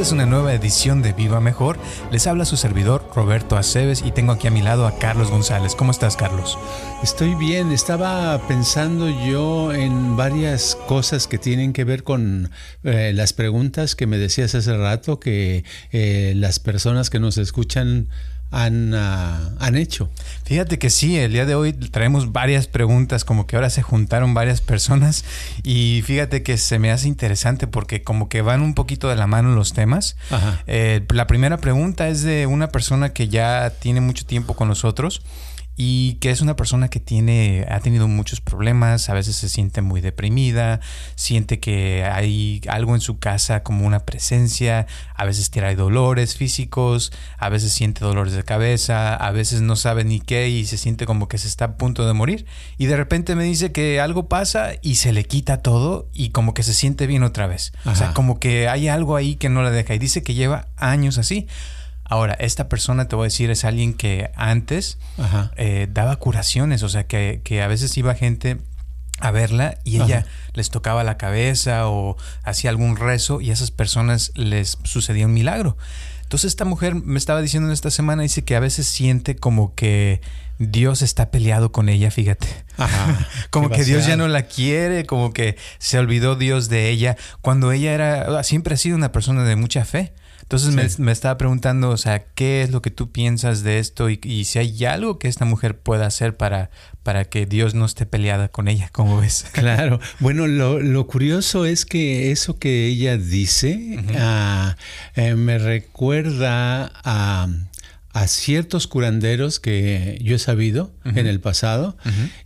Es 0.00 0.12
una 0.12 0.24
nueva 0.24 0.54
edición 0.54 1.02
de 1.02 1.12
Viva 1.12 1.42
Mejor. 1.42 1.78
Les 2.10 2.26
habla 2.26 2.46
su 2.46 2.56
servidor 2.56 3.10
Roberto 3.14 3.58
Aceves 3.58 4.02
y 4.02 4.12
tengo 4.12 4.32
aquí 4.32 4.46
a 4.46 4.50
mi 4.50 4.62
lado 4.62 4.86
a 4.86 4.96
Carlos 4.96 5.30
González. 5.30 5.74
¿Cómo 5.74 5.90
estás, 5.90 6.16
Carlos? 6.16 6.58
Estoy 7.02 7.34
bien, 7.34 7.70
estaba 7.70 8.40
pensando 8.48 9.10
yo 9.10 9.74
en 9.74 10.16
varias 10.16 10.74
cosas 10.88 11.26
que 11.26 11.36
tienen 11.36 11.74
que 11.74 11.84
ver 11.84 12.02
con 12.02 12.50
eh, 12.82 13.12
las 13.14 13.34
preguntas 13.34 13.94
que 13.94 14.06
me 14.06 14.16
decías 14.16 14.54
hace 14.54 14.74
rato 14.74 15.20
que 15.20 15.64
eh, 15.92 16.32
las 16.34 16.60
personas 16.60 17.10
que 17.10 17.20
nos 17.20 17.36
escuchan 17.36 18.08
han, 18.50 18.94
ah, 18.94 19.50
han 19.58 19.76
hecho. 19.76 20.10
Fíjate 20.44 20.78
que 20.78 20.90
sí, 20.90 21.16
el 21.16 21.32
día 21.32 21.46
de 21.46 21.54
hoy 21.54 21.72
traemos 21.72 22.32
varias 22.32 22.66
preguntas, 22.66 23.24
como 23.24 23.46
que 23.46 23.56
ahora 23.56 23.70
se 23.70 23.82
juntaron 23.82 24.34
varias 24.34 24.60
personas 24.60 25.24
y 25.62 26.02
fíjate 26.04 26.42
que 26.42 26.56
se 26.56 26.78
me 26.78 26.90
hace 26.90 27.08
interesante 27.08 27.66
porque 27.66 28.02
como 28.02 28.28
que 28.28 28.42
van 28.42 28.62
un 28.62 28.74
poquito 28.74 29.08
de 29.08 29.16
la 29.16 29.26
mano 29.26 29.54
los 29.54 29.72
temas. 29.72 30.16
Eh, 30.66 31.04
la 31.10 31.26
primera 31.26 31.58
pregunta 31.58 32.08
es 32.08 32.22
de 32.22 32.46
una 32.46 32.68
persona 32.68 33.12
que 33.12 33.28
ya 33.28 33.70
tiene 33.70 34.00
mucho 34.00 34.26
tiempo 34.26 34.54
con 34.54 34.68
nosotros 34.68 35.22
y 35.82 36.18
que 36.20 36.28
es 36.30 36.42
una 36.42 36.56
persona 36.56 36.88
que 36.88 37.00
tiene, 37.00 37.64
ha 37.70 37.80
tenido 37.80 38.06
muchos 38.06 38.42
problemas, 38.42 39.08
a 39.08 39.14
veces 39.14 39.36
se 39.36 39.48
siente 39.48 39.80
muy 39.80 40.02
deprimida, 40.02 40.80
siente 41.14 41.58
que 41.58 42.04
hay 42.04 42.60
algo 42.68 42.94
en 42.94 43.00
su 43.00 43.18
casa 43.18 43.62
como 43.62 43.86
una 43.86 44.00
presencia, 44.00 44.86
a 45.14 45.24
veces 45.24 45.48
trae 45.50 45.76
dolores 45.76 46.36
físicos, 46.36 47.12
a 47.38 47.48
veces 47.48 47.72
siente 47.72 48.04
dolores 48.04 48.34
de 48.34 48.44
cabeza, 48.44 49.14
a 49.14 49.30
veces 49.30 49.62
no 49.62 49.74
sabe 49.74 50.04
ni 50.04 50.20
qué 50.20 50.50
y 50.50 50.66
se 50.66 50.76
siente 50.76 51.06
como 51.06 51.28
que 51.28 51.38
se 51.38 51.48
está 51.48 51.64
a 51.64 51.76
punto 51.78 52.06
de 52.06 52.12
morir. 52.12 52.44
Y 52.76 52.84
de 52.84 52.98
repente 52.98 53.34
me 53.34 53.44
dice 53.44 53.72
que 53.72 54.02
algo 54.02 54.28
pasa 54.28 54.72
y 54.82 54.96
se 54.96 55.14
le 55.14 55.24
quita 55.24 55.62
todo 55.62 56.10
y 56.12 56.28
como 56.28 56.52
que 56.52 56.62
se 56.62 56.74
siente 56.74 57.06
bien 57.06 57.22
otra 57.22 57.46
vez. 57.46 57.72
O 57.86 57.94
sea, 57.94 58.12
como 58.12 58.38
que 58.38 58.68
hay 58.68 58.88
algo 58.88 59.16
ahí 59.16 59.36
que 59.36 59.48
no 59.48 59.62
la 59.62 59.70
deja 59.70 59.94
y 59.94 59.98
dice 59.98 60.22
que 60.22 60.34
lleva 60.34 60.68
años 60.76 61.16
así. 61.16 61.48
Ahora, 62.10 62.34
esta 62.34 62.68
persona, 62.68 63.06
te 63.06 63.14
voy 63.14 63.22
a 63.22 63.28
decir, 63.28 63.50
es 63.50 63.64
alguien 63.64 63.94
que 63.94 64.32
antes 64.34 64.98
eh, 65.56 65.86
daba 65.90 66.16
curaciones, 66.16 66.82
o 66.82 66.88
sea, 66.88 67.06
que, 67.06 67.40
que 67.44 67.62
a 67.62 67.68
veces 67.68 67.96
iba 67.96 68.16
gente 68.16 68.58
a 69.20 69.30
verla 69.30 69.78
y 69.84 70.00
ella 70.00 70.26
les 70.52 70.70
tocaba 70.70 71.04
la 71.04 71.16
cabeza 71.16 71.88
o 71.88 72.16
hacía 72.42 72.70
algún 72.70 72.96
rezo 72.96 73.40
y 73.40 73.50
a 73.50 73.52
esas 73.52 73.70
personas 73.70 74.32
les 74.34 74.78
sucedía 74.82 75.26
un 75.26 75.34
milagro. 75.34 75.76
Entonces 76.22 76.48
esta 76.48 76.64
mujer 76.64 76.96
me 76.96 77.18
estaba 77.18 77.40
diciendo 77.42 77.68
en 77.68 77.72
esta 77.72 77.90
semana, 77.90 78.22
dice 78.22 78.42
que 78.42 78.56
a 78.56 78.60
veces 78.60 78.88
siente 78.88 79.36
como 79.36 79.74
que 79.76 80.20
Dios 80.58 81.02
está 81.02 81.30
peleado 81.30 81.70
con 81.70 81.88
ella, 81.88 82.10
fíjate. 82.10 82.48
Ajá. 82.76 83.28
como 83.50 83.70
que 83.70 83.84
Dios 83.84 84.04
ya 84.06 84.16
no 84.16 84.26
la 84.26 84.42
quiere, 84.42 85.06
como 85.06 85.32
que 85.32 85.56
se 85.78 85.98
olvidó 85.98 86.34
Dios 86.34 86.68
de 86.68 86.90
ella, 86.90 87.16
cuando 87.40 87.70
ella 87.70 87.92
era, 87.92 88.42
siempre 88.42 88.74
ha 88.74 88.78
sido 88.78 88.96
una 88.96 89.12
persona 89.12 89.44
de 89.44 89.54
mucha 89.54 89.84
fe. 89.84 90.12
Entonces 90.50 90.74
me, 90.74 90.88
Sí. 90.88 91.00
me 91.00 91.12
estaba 91.12 91.38
preguntando, 91.38 91.90
o 91.90 91.96
sea, 91.96 92.24
¿qué 92.34 92.62
es 92.62 92.72
lo 92.72 92.82
que 92.82 92.90
tú 92.90 93.12
piensas 93.12 93.62
de 93.62 93.78
esto? 93.78 94.10
Y, 94.10 94.18
y 94.24 94.46
si 94.46 94.58
hay 94.58 94.84
algo 94.84 95.20
que 95.20 95.28
esta 95.28 95.44
mujer 95.44 95.78
pueda 95.78 96.06
hacer 96.06 96.36
para, 96.36 96.70
para 97.04 97.24
que 97.24 97.46
Dios 97.46 97.74
no 97.74 97.84
esté 97.84 98.04
peleada 98.04 98.48
con 98.48 98.66
ella, 98.66 98.88
¿cómo 98.92 99.20
ves? 99.20 99.44
Claro. 99.52 100.00
Bueno, 100.18 100.48
lo, 100.48 100.80
lo 100.80 101.06
curioso 101.06 101.66
es 101.66 101.86
que 101.86 102.32
eso 102.32 102.58
que 102.58 102.86
ella 102.88 103.16
dice 103.16 104.02
ah, 104.18 104.74
eh, 105.14 105.36
me 105.36 105.58
recuerda 105.58 106.90
a, 107.04 107.46
a 108.12 108.26
ciertos 108.26 108.88
curanderos 108.88 109.60
que 109.60 110.18
yo 110.20 110.34
he 110.34 110.38
sabido 110.38 110.92
en 111.04 111.26
el 111.26 111.40
pasado 111.40 111.96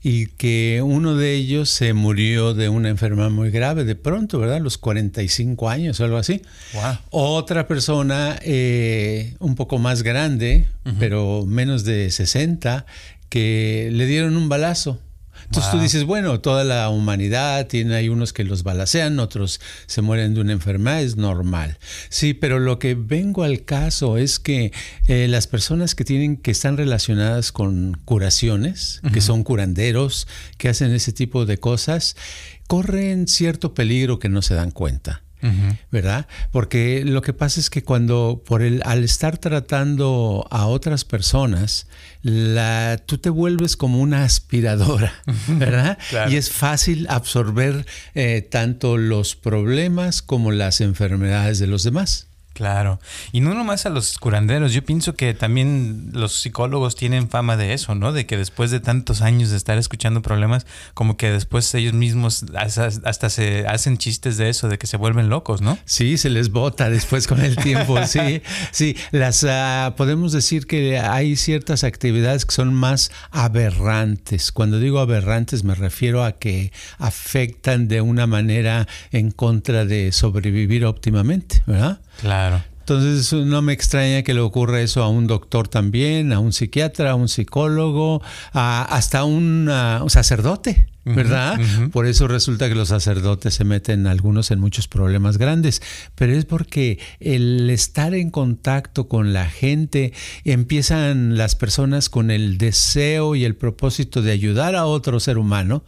y 0.03 0.27
que 0.27 0.83
uno 0.85 1.17
de 1.17 1.35
ellos 1.35 1.71
se 1.71 1.95
murió 1.95 2.53
de 2.53 2.69
una 2.69 2.91
enfermedad 2.91 3.31
muy 3.31 3.51
grave 3.51 3.85
de 3.85 3.95
pronto, 3.95 4.39
¿verdad? 4.39 4.57
A 4.57 4.61
los 4.61 4.77
45 4.77 5.71
años 5.71 6.01
o 6.01 6.05
algo 6.05 6.19
así. 6.19 6.43
Wow. 6.75 6.99
Otra 7.11 7.67
persona 7.67 8.39
eh, 8.43 9.37
un 9.39 9.55
poco 9.55 9.79
más 9.79 10.03
grande, 10.03 10.67
pero 10.99 11.47
menos 11.47 11.85
de 11.85 12.11
60, 12.11 12.85
que 13.31 13.89
le 13.91 14.07
dieron 14.07 14.37
un 14.37 14.49
balazo. 14.51 15.01
Entonces 15.45 15.71
tú 15.71 15.79
dices, 15.79 16.05
bueno, 16.05 16.41
toda 16.41 16.65
la 16.65 16.89
humanidad 16.89 17.67
tiene 17.67 17.95
hay 17.95 18.09
unos 18.09 18.33
que 18.33 18.45
los 18.45 18.63
balacean, 18.63 19.19
otros 19.19 19.61
se 19.87 20.03
mueren 20.03 20.35
de 20.35 20.41
una 20.41 20.53
enfermedad, 20.53 21.03
es 21.03 21.17
normal. 21.17 21.79
Sí, 22.09 22.35
pero 22.35 22.59
lo 22.59 22.79
que 22.79 22.95
vengo 22.95 23.43
al 23.43 23.65
caso 23.65 24.17
es 24.17 24.39
que 24.39 24.73
eh, 25.07 25.27
las 25.29 25.47
personas 25.47 25.95
que 25.95 26.05
tienen 26.05 26.37
que 26.37 26.51
están 26.51 26.77
relacionadas 26.77 27.53
con 27.53 27.99
curaciones, 28.05 29.01
que 29.13 29.21
son 29.21 29.43
curanderos, 29.43 30.27
que 30.59 30.69
hacen 30.69 30.93
ese 30.93 31.13
tipo 31.13 31.47
de 31.47 31.59
cosas, 31.59 32.17
corren 32.67 33.29
cierto 33.29 33.75
peligro 33.75 34.19
que 34.19 34.29
no 34.29 34.43
se 34.43 34.55
dan 34.55 34.71
cuenta. 34.71 35.24
¿Verdad? 35.91 36.27
Porque 36.51 37.05
lo 37.05 37.23
que 37.23 37.33
pasa 37.33 37.61
es 37.61 37.71
que 37.71 37.83
cuando 37.83 38.43
por 38.45 38.63
el 38.63 38.83
al 38.85 39.05
estar 39.05 39.39
tratando 39.39 40.47
a 40.51 40.67
otras 40.67 41.05
personas, 41.05 41.87
la 42.23 43.01
tú 43.05 43.19
te 43.19 43.31
vuelves 43.31 43.77
como 43.77 44.01
una 44.01 44.25
aspiradora, 44.25 45.13
¿verdad? 45.49 45.99
Claro. 46.11 46.31
Y 46.31 46.37
es 46.37 46.51
fácil 46.51 47.07
absorber 47.09 47.87
eh, 48.15 48.47
tanto 48.51 48.97
los 48.97 49.37
problemas 49.37 50.23
como 50.23 50.51
las 50.51 50.81
enfermedades 50.81 51.59
de 51.59 51.67
los 51.67 51.83
demás. 51.83 52.29
Claro. 52.55 53.01
Y 53.33 53.41
no 53.41 53.53
nomás 53.53 53.85
a 53.85 53.91
los 53.91 54.17
curanderos, 54.19 54.73
yo 54.73 54.85
pienso 54.85 55.15
que 55.15 55.35
también 55.35 56.11
los 56.13 56.35
psicólogos 56.41 56.95
tienen 56.95 57.29
fama 57.29 57.57
de 57.57 57.75
eso, 57.75 57.97
¿no? 57.97 58.13
De 58.13 58.27
que 58.27 58.37
después 58.37 58.71
de 58.71 58.79
tantos 58.79 59.23
años 59.23 59.51
de 59.51 59.57
estar 59.57 59.77
escuchando 59.77 60.23
problemas, 60.23 60.65
como 60.95 61.17
que 61.17 61.31
después 61.33 61.75
ellos 61.75 61.95
mismos 61.95 62.47
hasta 62.57 62.91
hasta 63.05 63.29
se 63.29 63.67
hacen 63.67 63.99
chistes 63.99 64.37
de 64.37 64.51
eso, 64.51 64.69
de 64.69 64.79
que 64.79 64.87
se 64.87 64.97
vuelven 64.97 65.29
locos, 65.29 65.63
¿no? 65.63 65.77
Sí, 65.85 66.17
se 66.17 66.31
les 66.31 66.51
bota 66.51 66.91
después 66.91 67.27
con 67.27 67.41
el 67.41 67.57
tiempo, 67.57 67.99
sí. 68.07 68.41
Sí, 68.71 68.97
las 69.11 69.45
ah, 69.45 69.95
podemos 69.97 70.33
decir 70.33 70.69
que 70.69 71.01
hay 71.01 71.35
ciertas 71.35 71.83
actividades 71.83 72.47
que 72.47 72.53
son 72.53 72.73
más 72.73 73.11
aberrantes. 73.33 74.53
Cuando 74.53 74.79
digo 74.79 75.01
aberrantes 75.01 75.65
me 75.65 75.75
refiero 75.75 76.23
a 76.23 76.39
que 76.39 76.73
afectan 76.99 77.89
de 77.89 78.01
una 78.01 78.29
manera 78.29 78.87
en 79.11 79.33
contra 79.33 79.85
de 79.85 80.13
sobrevivir 80.13 80.85
óptimamente, 80.85 81.65
¿verdad? 81.67 81.99
Claro. 82.21 82.63
Entonces 82.81 83.33
no 83.33 83.63
me 83.63 83.73
extraña 83.73 84.23
que 84.23 84.35
le 84.35 84.41
ocurra 84.41 84.81
eso 84.83 85.03
a 85.03 85.09
un 85.09 85.27
doctor 85.27 85.69
también, 85.69 86.33
a 86.35 86.39
un 86.39 86.53
psiquiatra, 86.53 87.13
a 87.13 87.15
un 87.15 87.29
psicólogo, 87.29 88.21
a- 88.53 88.83
hasta 88.85 89.21
a 89.21 89.25
un, 89.25 89.69
ah, 89.71 90.01
un 90.03 90.11
sacerdote, 90.11 90.87
¿verdad? 91.05 91.61
Por 91.93 92.07
eso 92.07 92.29
resulta 92.29 92.69
que 92.69 92.75
los 92.75 92.89
sacerdotes 92.89 93.55
se 93.55 93.65
meten 93.65 94.07
algunos 94.07 94.51
en 94.51 94.61
muchos 94.61 94.89
problemas 94.89 95.39
grandes, 95.39 95.83
pero 96.15 96.33
es 96.33 96.45
porque 96.45 96.99
el 97.21 97.69
estar 97.71 98.15
en 98.15 98.31
contacto 98.31 99.09
con 99.09 99.33
la 99.33 99.49
gente, 99.49 100.13
empiezan 100.45 101.37
las 101.37 101.55
personas 101.57 102.09
con 102.09 102.31
el 102.31 102.59
deseo 102.59 103.35
y 103.35 103.45
el 103.45 103.57
propósito 103.57 104.23
de 104.23 104.33
ayudar 104.33 104.77
a 104.77 104.87
otro 104.87 105.21
ser 105.21 105.39
humano, 105.39 105.85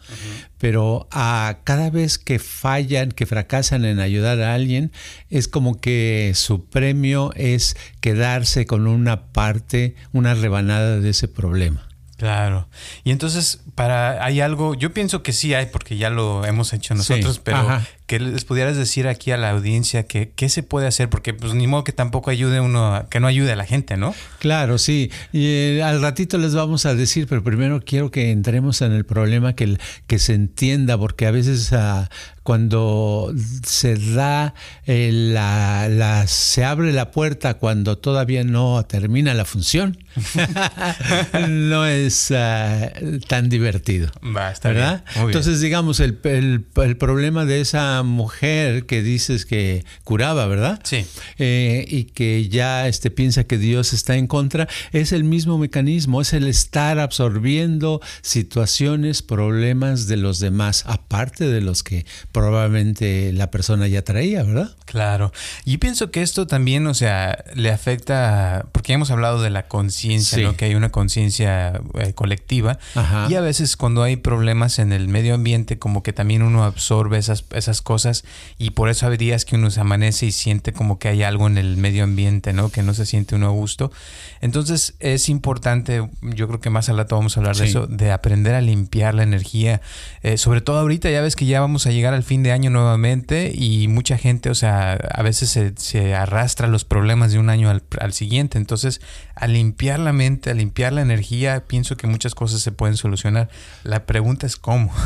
pero 0.59 1.09
a 1.11 1.59
cada 1.65 1.91
vez 1.91 2.19
que 2.19 2.39
fallan, 2.39 3.11
que 3.11 3.27
fracasan 3.27 3.85
en 3.85 4.01
ayudar 4.01 4.41
a 4.43 4.55
alguien, 4.55 4.93
es 5.31 5.49
como 5.49 5.81
que 5.81 6.33
su 6.35 6.65
premio 6.65 7.33
es 7.35 7.77
quedarse 8.01 8.67
con 8.67 8.87
una 8.87 9.27
parte, 9.33 9.95
una 10.13 10.35
rebanada 10.35 11.01
de 11.01 11.11
ese 11.11 11.29
problema. 11.29 11.86
Claro. 12.17 12.69
Y 13.05 13.11
entonces, 13.11 13.61
para 13.75 14.25
hay 14.25 14.41
algo, 14.41 14.75
yo 14.75 14.93
pienso 14.93 15.23
que 15.23 15.33
sí 15.33 15.53
hay, 15.55 15.67
porque 15.67 15.97
ya 15.97 16.09
lo 16.11 16.45
hemos 16.45 16.73
hecho 16.73 16.95
nosotros, 16.95 17.37
Sí, 17.37 17.41
pero 17.45 17.59
ajá. 17.59 17.87
Que 18.07 18.21
les 18.21 18.45
pudieras 18.45 18.77
decir 18.77 19.09
aquí 19.09 19.33
a 19.33 19.37
la 19.37 19.51
audiencia 19.51 20.05
que 20.07 20.31
qué 20.37 20.49
se 20.49 20.63
puede 20.63 20.87
hacer, 20.87 21.11
porque 21.11 21.35
pues 21.35 21.55
ni 21.55 21.67
modo 21.67 21.83
que 21.85 21.93
tampoco 21.93 22.31
ayude 22.31 22.61
uno, 22.61 22.95
a- 22.95 23.09
que 23.09 23.19
no 23.21 23.27
ayude 23.27 23.53
a 23.53 23.57
la 23.57 23.65
gente, 23.67 23.97
¿no? 23.97 24.15
Claro, 24.39 24.79
sí. 24.79 25.11
Y 25.33 25.47
eh, 25.47 25.83
al 25.83 26.01
ratito 26.01 26.39
les 26.39 26.55
vamos 26.55 26.87
a 26.87 26.95
decir, 26.95 27.27
pero 27.29 27.43
primero 27.43 27.81
quiero 27.85 28.11
que 28.11 28.31
entremos 28.31 28.81
en 28.83 28.93
el 28.93 29.05
problema 29.05 29.55
que, 29.55 29.77
que 30.07 30.19
se 30.19 30.35
entienda, 30.35 30.97
porque 30.99 31.27
a 31.27 31.31
veces 31.33 31.73
ah, 31.73 32.09
cuando 32.45 33.33
se 33.65 33.97
da 33.97 34.55
eh, 34.87 35.11
la, 35.13 35.89
la- 35.89 36.27
se 36.29 36.65
abre 36.65 36.93
la 36.93 37.11
puerta 37.11 37.55
cuando 37.55 37.99
todavía 37.99 38.45
no 38.45 38.85
termina 38.87 39.35
la 39.35 39.45
función, 39.45 39.99
no 41.49 41.87
es 41.87 42.31
ah, 42.31 42.93
tan 43.29 43.49
divertido. 43.49 44.11
Va, 44.25 44.51
está 44.53 44.69
¿Verdad? 44.71 45.05
bien. 45.15 45.27
Entonces, 45.27 45.61
digamos, 45.61 46.01
el, 46.01 46.19
el- 46.25 46.65
el 46.77 46.97
problema 46.97 47.45
de 47.45 47.61
esa 47.61 47.96
mujer 48.03 48.87
que 48.87 49.03
dices 49.03 49.47
que 49.47 49.85
curaba, 50.05 50.47
¿verdad? 50.47 50.81
Sí. 50.85 51.07
Eh, 51.39 51.85
y 51.89 52.05
que 52.05 52.49
ya 52.49 52.89
este, 52.89 53.11
piensa 53.11 53.45
que 53.45 53.59
Dios 53.59 53.93
está 53.93 54.17
en 54.17 54.27
contra, 54.27 54.69
es 54.93 55.13
el 55.13 55.25
mismo 55.25 55.59
mecanismo, 55.59 56.21
es 56.21 56.33
el 56.33 56.47
estar 56.47 56.99
absorbiendo 56.99 58.01
situaciones, 58.23 59.23
problemas 59.23 60.07
de 60.07 60.17
los 60.17 60.39
demás, 60.39 60.85
aparte 60.87 61.47
de 61.49 61.61
los 61.61 61.83
que 61.83 62.07
probablemente 62.33 63.33
la 63.33 63.51
persona 63.51 63.87
ya 63.89 64.03
traía, 64.03 64.43
¿verdad? 64.43 64.77
Claro. 64.85 65.33
Y 65.65 65.79
pienso 65.79 66.11
que 66.11 66.23
esto 66.23 66.47
también, 66.47 66.87
o 66.87 66.95
sea, 66.95 67.45
le 67.55 67.71
afecta, 67.71 68.67
porque 68.73 68.93
hemos 68.93 69.11
hablado 69.11 69.43
de 69.43 69.51
la 69.51 69.67
conciencia, 69.69 70.39
Sí. 70.39 70.43
¿no? 70.45 70.57
Que 70.57 70.67
hay 70.67 70.75
una 70.75 70.91
conciencia 70.91 71.81
eh, 71.95 72.13
colectiva. 72.15 72.79
Ajá. 72.95 73.27
Y 73.31 73.35
a 73.35 73.41
veces 73.41 73.77
cuando 73.77 74.03
hay 74.03 74.17
problemas 74.17 74.79
en 74.79 74.93
el 74.93 75.09
medio 75.09 75.35
ambiente, 75.35 75.79
como 75.79 76.03
que 76.03 76.13
también 76.13 76.43
uno 76.43 76.65
absorbe 76.65 77.19
esas, 77.19 77.45
esas 77.53 77.83
cosas 77.87 78.25
y 78.59 78.71
por 78.71 78.89
eso 78.91 79.07
hay 79.07 79.17
días 79.17 79.45
que 79.45 79.55
uno 79.55 79.71
se 79.71 79.81
amanece 79.81 80.27
y 80.27 80.33
siente 80.33 80.73
como 80.73 80.99
que 80.99 81.07
hay 81.07 81.23
algo 81.23 81.47
en 81.47 81.57
el 81.57 81.77
medio 81.77 82.03
ambiente, 82.03 82.53
¿no? 82.53 82.69
Que 82.69 82.83
no 82.83 82.93
se 82.95 83.07
siente 83.07 83.37
uno 83.37 83.47
a 83.47 83.51
gusto. 83.51 83.93
Entonces 84.41 84.97
es 84.99 85.29
importante, 85.29 86.07
yo 86.21 86.49
creo 86.49 86.61
que 86.61 86.69
más 86.69 86.89
al 86.89 86.97
rato 86.97 87.15
vamos 87.15 87.37
a 87.37 87.41
hablar 87.41 87.55
de 87.55 87.67
eso, 87.67 87.87
de 87.87 88.11
aprender 88.11 88.55
a 88.55 88.61
limpiar 88.61 89.15
la 89.15 89.23
energía. 89.23 89.81
Eh, 90.23 90.37
sobre 90.37 90.61
todo 90.61 90.81
ahorita, 90.81 91.09
ya 91.11 91.21
ves 91.21 91.37
que 91.37 91.47
ya 91.47 91.61
vamos 91.61 91.87
a 91.87 91.93
llegar 91.93 92.13
al 92.13 92.25
fin 92.25 92.43
de 92.43 92.51
año 92.51 92.71
nuevamente 92.71 93.53
y 93.55 93.87
mucha 93.87 94.19
gente, 94.19 94.51
o 94.51 94.55
sea, 94.57 94.95
a 94.95 95.23
veces 95.23 95.49
se, 95.51 95.73
se 95.77 96.15
arrastra 96.15 96.67
los 96.67 96.85
problemas 96.85 97.31
de 97.31 97.39
un 97.39 97.51
año 97.51 97.71
al, 97.71 97.85
al 98.01 98.13
siguiente. 98.13 98.59
Entonces, 98.59 99.01
a 99.37 99.47
limpiar 99.47 100.01
la 100.01 100.13
mente, 100.13 100.51
a 100.51 100.55
limpiar 100.55 100.93
la 100.93 101.03
energía, 101.03 101.65
pienso 101.69 101.97
que 101.97 102.09
muchas 102.09 102.35
cosas 102.35 102.63
se 102.63 102.73
pueden 102.73 102.97
solucionar. 102.97 103.49
La 103.85 104.07
pregunta 104.07 104.47
es 104.47 104.57
cómo. 104.57 104.93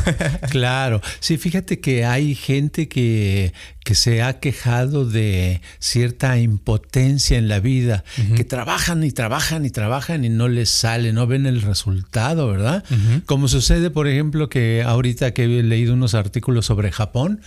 Claro, 0.49 1.01
sí, 1.19 1.37
fíjate 1.37 1.79
que 1.79 2.05
hay 2.05 2.35
gente 2.35 2.70
que, 2.71 3.53
que 3.83 3.95
se 3.95 4.21
ha 4.21 4.39
quejado 4.39 5.05
de 5.05 5.61
cierta 5.79 6.37
impotencia 6.39 7.37
en 7.37 7.47
la 7.47 7.59
vida, 7.59 8.03
que 8.35 8.43
trabajan 8.43 9.03
y 9.03 9.11
trabajan 9.11 9.65
y 9.65 9.69
trabajan 9.69 10.23
y 10.25 10.29
no 10.29 10.47
les 10.47 10.69
sale, 10.69 11.13
no 11.13 11.27
ven 11.27 11.45
el 11.45 11.61
resultado, 11.61 12.47
¿verdad? 12.47 12.83
Como 13.25 13.47
sucede, 13.47 13.89
por 13.89 14.07
ejemplo, 14.07 14.49
que 14.49 14.83
ahorita 14.85 15.33
que 15.33 15.43
he 15.45 15.63
leído 15.63 15.93
unos 15.93 16.13
artículos 16.13 16.65
sobre 16.65 16.91
Japón, 16.91 17.41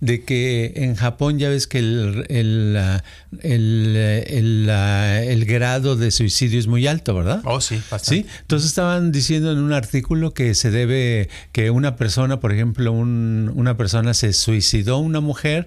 de 0.00 0.24
que 0.24 0.72
en 0.76 0.94
Japón 0.96 1.38
ya 1.38 1.48
ves 1.48 1.66
que 1.66 1.78
el, 1.80 2.24
el, 2.28 2.76
el, 3.42 4.68
el, 4.68 5.44
grado 5.44 5.96
de 5.96 6.10
suicidio 6.10 6.58
es 6.58 6.66
muy 6.66 6.86
alto, 6.86 7.14
¿verdad? 7.14 7.40
oh, 7.44 7.60
sí, 7.60 7.80
Sí, 8.10 8.26
entonces 8.42 8.68
estaban 8.68 9.12
diciendo 9.12 9.52
en 9.52 9.58
un 9.58 9.72
artículo 9.72 10.32
que 10.34 10.54
se 10.54 10.70
debe, 10.70 11.28
que 11.52 11.70
una 11.70 11.96
persona, 11.96 12.40
por 12.40 12.52
ejemplo, 12.52 12.92
un- 12.92 13.50
una 13.54 13.76
persona 13.76 14.14
se 14.14 14.32
suicidó, 14.70 14.98
una 14.98 15.20
mujer, 15.20 15.66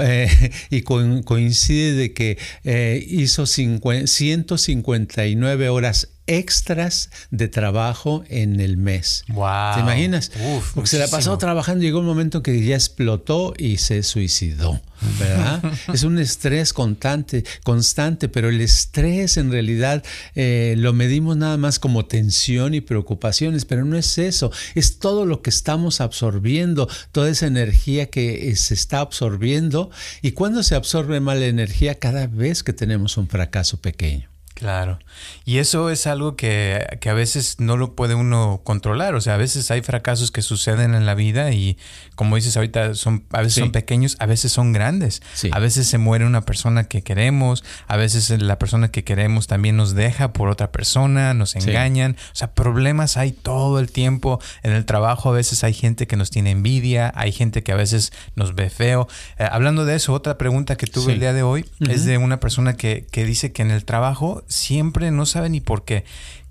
eh, 0.00 0.28
y 0.70 0.82
co- 0.82 1.22
coincide 1.24 1.92
de 1.94 2.12
que 2.12 2.38
eh, 2.64 3.04
hizo 3.08 3.44
cincuen- 3.46 4.06
159 4.06 5.68
horas 5.68 6.08
extras 6.26 7.10
de 7.30 7.48
trabajo 7.48 8.24
en 8.28 8.60
el 8.60 8.76
mes. 8.76 9.24
Wow. 9.28 9.74
¿Te 9.74 9.80
imaginas? 9.80 10.30
Uf, 10.56 10.72
Porque 10.74 10.88
se 10.88 10.98
la 10.98 11.08
pasó 11.08 11.36
trabajando, 11.38 11.82
llegó 11.82 12.00
un 12.00 12.06
momento 12.06 12.42
que 12.42 12.64
ya 12.64 12.74
explotó 12.74 13.54
y 13.56 13.78
se 13.78 14.02
suicidó, 14.02 14.80
¿verdad? 15.18 15.62
es 15.92 16.02
un 16.02 16.18
estrés 16.18 16.72
constante, 16.72 17.44
constante, 17.64 18.28
pero 18.28 18.48
el 18.48 18.60
estrés 18.60 19.36
en 19.36 19.50
realidad 19.50 20.04
eh, 20.34 20.74
lo 20.76 20.92
medimos 20.92 21.36
nada 21.36 21.56
más 21.56 21.78
como 21.78 22.06
tensión 22.06 22.74
y 22.74 22.80
preocupaciones, 22.80 23.64
pero 23.64 23.84
no 23.84 23.96
es 23.96 24.18
eso, 24.18 24.50
es 24.74 24.98
todo 24.98 25.26
lo 25.26 25.42
que 25.42 25.50
estamos 25.50 26.00
absorbiendo, 26.00 26.88
toda 27.12 27.30
esa 27.30 27.46
energía 27.46 28.06
que 28.06 28.50
eh, 28.50 28.56
se 28.56 28.74
está 28.74 29.00
absorbiendo 29.00 29.90
y 30.22 30.32
cuando 30.32 30.62
se 30.62 30.74
absorbe 30.74 31.20
mal 31.20 31.40
la 31.40 31.46
energía 31.46 31.96
cada 31.96 32.26
vez 32.26 32.62
que 32.62 32.72
tenemos 32.72 33.16
un 33.16 33.28
fracaso 33.28 33.80
pequeño. 33.80 34.35
Claro. 34.56 34.98
Y 35.44 35.58
eso 35.58 35.90
es 35.90 36.06
algo 36.06 36.34
que, 36.34 36.82
que 37.02 37.10
a 37.10 37.12
veces 37.14 37.56
no 37.60 37.76
lo 37.76 37.94
puede 37.94 38.14
uno 38.14 38.62
controlar. 38.64 39.14
O 39.14 39.20
sea, 39.20 39.34
a 39.34 39.36
veces 39.36 39.70
hay 39.70 39.82
fracasos 39.82 40.30
que 40.30 40.40
suceden 40.40 40.94
en 40.94 41.04
la 41.04 41.14
vida 41.14 41.52
y 41.52 41.76
como 42.14 42.36
dices 42.36 42.56
ahorita, 42.56 42.94
son, 42.94 43.24
a 43.32 43.40
veces 43.40 43.52
Sí. 43.52 43.60
son 43.60 43.70
pequeños, 43.70 44.16
a 44.18 44.24
veces 44.24 44.50
son 44.52 44.72
grandes. 44.72 45.20
Sí. 45.34 45.50
A 45.52 45.58
veces 45.58 45.86
se 45.88 45.98
muere 45.98 46.24
una 46.24 46.40
persona 46.46 46.84
que 46.84 47.02
queremos, 47.02 47.64
a 47.86 47.98
veces 47.98 48.30
la 48.30 48.58
persona 48.58 48.88
que 48.90 49.04
queremos 49.04 49.46
también 49.46 49.76
nos 49.76 49.94
deja 49.94 50.32
por 50.32 50.48
otra 50.48 50.72
persona, 50.72 51.34
nos 51.34 51.54
engañan. 51.54 52.16
O 52.32 52.34
sea, 52.34 52.54
problemas 52.54 53.18
hay 53.18 53.32
todo 53.32 53.78
el 53.78 53.92
tiempo. 53.92 54.40
En 54.62 54.72
el 54.72 54.86
trabajo 54.86 55.28
a 55.28 55.32
veces 55.32 55.64
hay 55.64 55.74
gente 55.74 56.06
que 56.06 56.16
nos 56.16 56.30
tiene 56.30 56.52
envidia, 56.52 57.12
hay 57.14 57.30
gente 57.30 57.62
que 57.62 57.72
a 57.72 57.76
veces 57.76 58.10
nos 58.36 58.54
ve 58.54 58.70
feo. 58.70 59.06
Eh, 59.38 59.46
hablando 59.52 59.84
de 59.84 59.96
eso, 59.96 60.14
otra 60.14 60.38
pregunta 60.38 60.76
que 60.76 60.86
tuve 60.86 61.12
el 61.12 61.20
día 61.20 61.34
de 61.34 61.42
hoy 61.42 61.66
es 61.80 62.06
de 62.06 62.16
una 62.16 62.40
persona 62.40 62.74
que, 62.78 63.06
que 63.10 63.26
dice 63.26 63.52
que 63.52 63.60
en 63.60 63.70
el 63.70 63.84
trabajo 63.84 64.42
siempre 64.48 65.10
no 65.10 65.26
sabe 65.26 65.48
ni 65.48 65.60
por 65.60 65.84
qué 65.84 66.04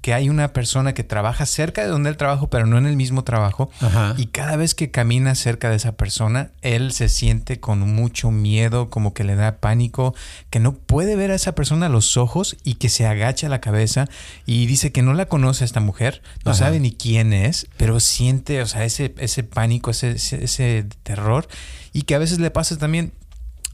que 0.06 0.14
hay 0.14 0.30
una 0.30 0.54
persona 0.54 0.94
que 0.94 1.04
trabaja 1.04 1.48
cerca 1.48 1.82
de 1.82 1.88
donde 1.88 2.12
él 2.12 2.16
trabaja, 2.16 2.46
pero 2.48 2.68
no 2.68 2.78
en 2.78 2.86
el 2.86 2.96
mismo 2.96 3.24
trabajo. 3.24 3.72
Ajá. 3.82 4.14
Y 4.20 4.28
cada 4.28 4.56
vez 4.56 4.76
que 4.76 4.92
camina 4.92 5.34
cerca 5.34 5.72
de 5.72 5.78
esa 5.78 5.94
persona, 5.94 6.52
él 6.62 6.92
se 6.92 7.10
siente 7.10 7.60
con 7.60 7.80
mucho 7.80 8.30
miedo, 8.30 8.92
como 8.92 9.16
que 9.16 9.24
le 9.24 9.34
da 9.36 9.58
pánico, 9.58 10.14
que 10.52 10.60
no 10.60 10.76
puede 10.76 11.16
ver 11.16 11.32
a 11.32 11.34
esa 11.34 11.56
persona 11.56 11.88
a 11.88 11.90
los 11.90 12.18
ojos 12.18 12.56
y 12.64 12.76
que 12.76 12.90
se 12.90 13.08
agacha 13.08 13.50
la 13.50 13.62
cabeza 13.62 14.08
y 14.46 14.68
dice 14.68 14.92
que 14.92 15.02
no 15.02 15.16
la 15.16 15.26
conoce 15.26 15.64
a 15.64 15.66
esta 15.66 15.80
mujer, 15.80 16.22
no 16.44 16.52
Ajá. 16.52 16.66
sabe 16.66 16.80
ni 16.80 16.92
quién 16.92 17.34
es, 17.34 17.66
pero 17.76 18.00
siente, 18.00 18.62
o 18.62 18.68
sea, 18.68 18.86
ese, 18.86 19.16
ese 19.18 19.42
pánico, 19.42 19.90
ese, 19.90 20.12
ese, 20.12 20.44
ese 20.44 20.86
terror 21.02 21.48
y 21.94 22.04
que 22.04 22.14
a 22.14 22.20
veces 22.20 22.38
le 22.38 22.52
pasa 22.52 22.78
también 22.78 23.12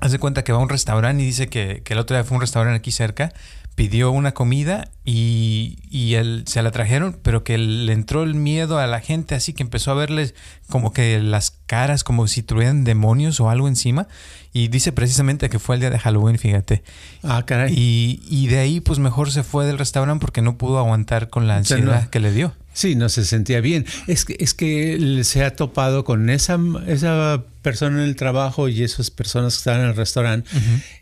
Haz 0.01 0.11
de 0.11 0.17
cuenta 0.17 0.43
que 0.43 0.51
va 0.51 0.57
a 0.57 0.61
un 0.63 0.69
restaurante 0.69 1.21
y 1.21 1.25
dice 1.27 1.47
que, 1.47 1.83
que 1.85 1.93
el 1.93 1.99
otro 1.99 2.17
día 2.17 2.23
fue 2.23 2.33
a 2.33 2.37
un 2.37 2.41
restaurante 2.41 2.75
aquí 2.75 2.91
cerca, 2.91 3.31
pidió 3.75 4.11
una 4.11 4.33
comida 4.33 4.89
y, 5.05 5.79
y 5.89 6.13
él, 6.15 6.43
se 6.45 6.61
la 6.61 6.71
trajeron, 6.71 7.17
pero 7.23 7.43
que 7.43 7.57
le 7.57 7.91
entró 7.93 8.23
el 8.23 8.35
miedo 8.35 8.77
a 8.77 8.85
la 8.87 8.99
gente, 8.99 9.33
así 9.33 9.53
que 9.53 9.63
empezó 9.63 9.91
a 9.91 9.95
verles 9.95 10.35
como 10.69 10.93
que 10.93 11.19
las 11.19 11.51
caras, 11.65 12.03
como 12.03 12.27
si 12.27 12.43
tuvieran 12.43 12.83
demonios 12.83 13.39
o 13.39 13.49
algo 13.49 13.67
encima. 13.67 14.07
Y 14.53 14.67
dice 14.67 14.91
precisamente 14.91 15.49
que 15.49 15.59
fue 15.59 15.75
el 15.75 15.81
día 15.81 15.89
de 15.89 15.97
Halloween, 15.99 16.37
fíjate. 16.37 16.83
Ah, 17.23 17.43
caray. 17.45 17.73
Y, 17.75 18.21
y 18.29 18.47
de 18.47 18.59
ahí, 18.59 18.81
pues 18.81 18.99
mejor 18.99 19.31
se 19.31 19.43
fue 19.43 19.65
del 19.65 19.77
restaurante 19.77 20.21
porque 20.21 20.41
no 20.41 20.57
pudo 20.57 20.77
aguantar 20.77 21.29
con 21.29 21.47
la 21.47 21.57
O 21.57 21.63
sea, 21.63 21.77
ansiedad 21.77 22.03
no- 22.03 22.09
que 22.11 22.19
le 22.19 22.31
dio. 22.33 22.53
Sí, 22.73 22.95
no 22.95 23.09
se 23.09 23.25
sentía 23.25 23.59
bien. 23.61 23.85
Es 24.07 24.23
que, 24.23 24.35
es 24.39 24.53
que 24.53 25.21
se 25.25 25.43
ha 25.43 25.55
topado 25.55 26.05
con 26.05 26.29
esa, 26.29 26.57
esa 26.87 27.43
persona 27.61 28.01
en 28.01 28.09
el 28.09 28.15
trabajo 28.15 28.69
y 28.69 28.83
esas 28.83 29.11
personas 29.11 29.53
que 29.53 29.59
estaban 29.59 29.81
en 29.81 29.87
el 29.87 29.95
restaurante. 29.95 30.49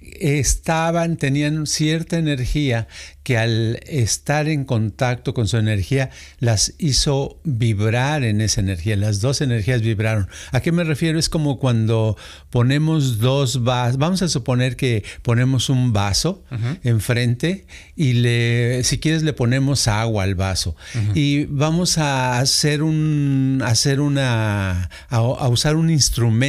Estaban, 0.02 1.18
tenían 1.18 1.66
cierta 1.68 2.18
energía 2.18 2.88
que 3.24 3.38
al 3.38 3.80
estar 3.86 4.48
en 4.48 4.66
contacto 4.66 5.36
con 5.36 5.48
su 5.48 5.58
energía 5.58 6.10
las 6.40 6.74
hizo 6.80 7.40
vibrar 7.44 8.24
en 8.24 8.42
esa 8.42 8.62
energía. 8.62 8.96
Las 8.96 9.22
dos 9.22 9.42
energías 9.42 9.82
vibraron. 9.82 10.28
¿A 10.52 10.62
qué 10.62 10.72
me 10.72 10.84
refiero? 10.84 11.20
Es 11.20 11.30
como 11.30 11.60
cuando 11.60 12.18
ponemos 12.50 13.20
dos 13.20 13.64
vasos. 13.64 13.98
Vamos 13.98 14.22
a 14.24 14.30
suponer 14.30 14.76
que 14.76 15.04
ponemos 15.22 15.70
un 15.70 15.94
vaso 15.94 16.44
enfrente 16.84 17.68
y 17.96 18.14
le, 18.14 18.84
si 18.84 18.98
quieres 18.98 19.22
le 19.22 19.34
ponemos 19.34 19.88
agua 19.88 20.24
al 20.24 20.36
vaso 20.36 20.76
y 21.14 21.46
vamos 21.46 21.98
a 22.00 22.40
hacer 22.40 22.82
un, 22.82 23.62
hacer 23.64 24.02
una, 24.02 24.90
a, 25.10 25.18
a 25.18 25.48
usar 25.50 25.76
un 25.76 25.90
instrumento, 25.92 26.49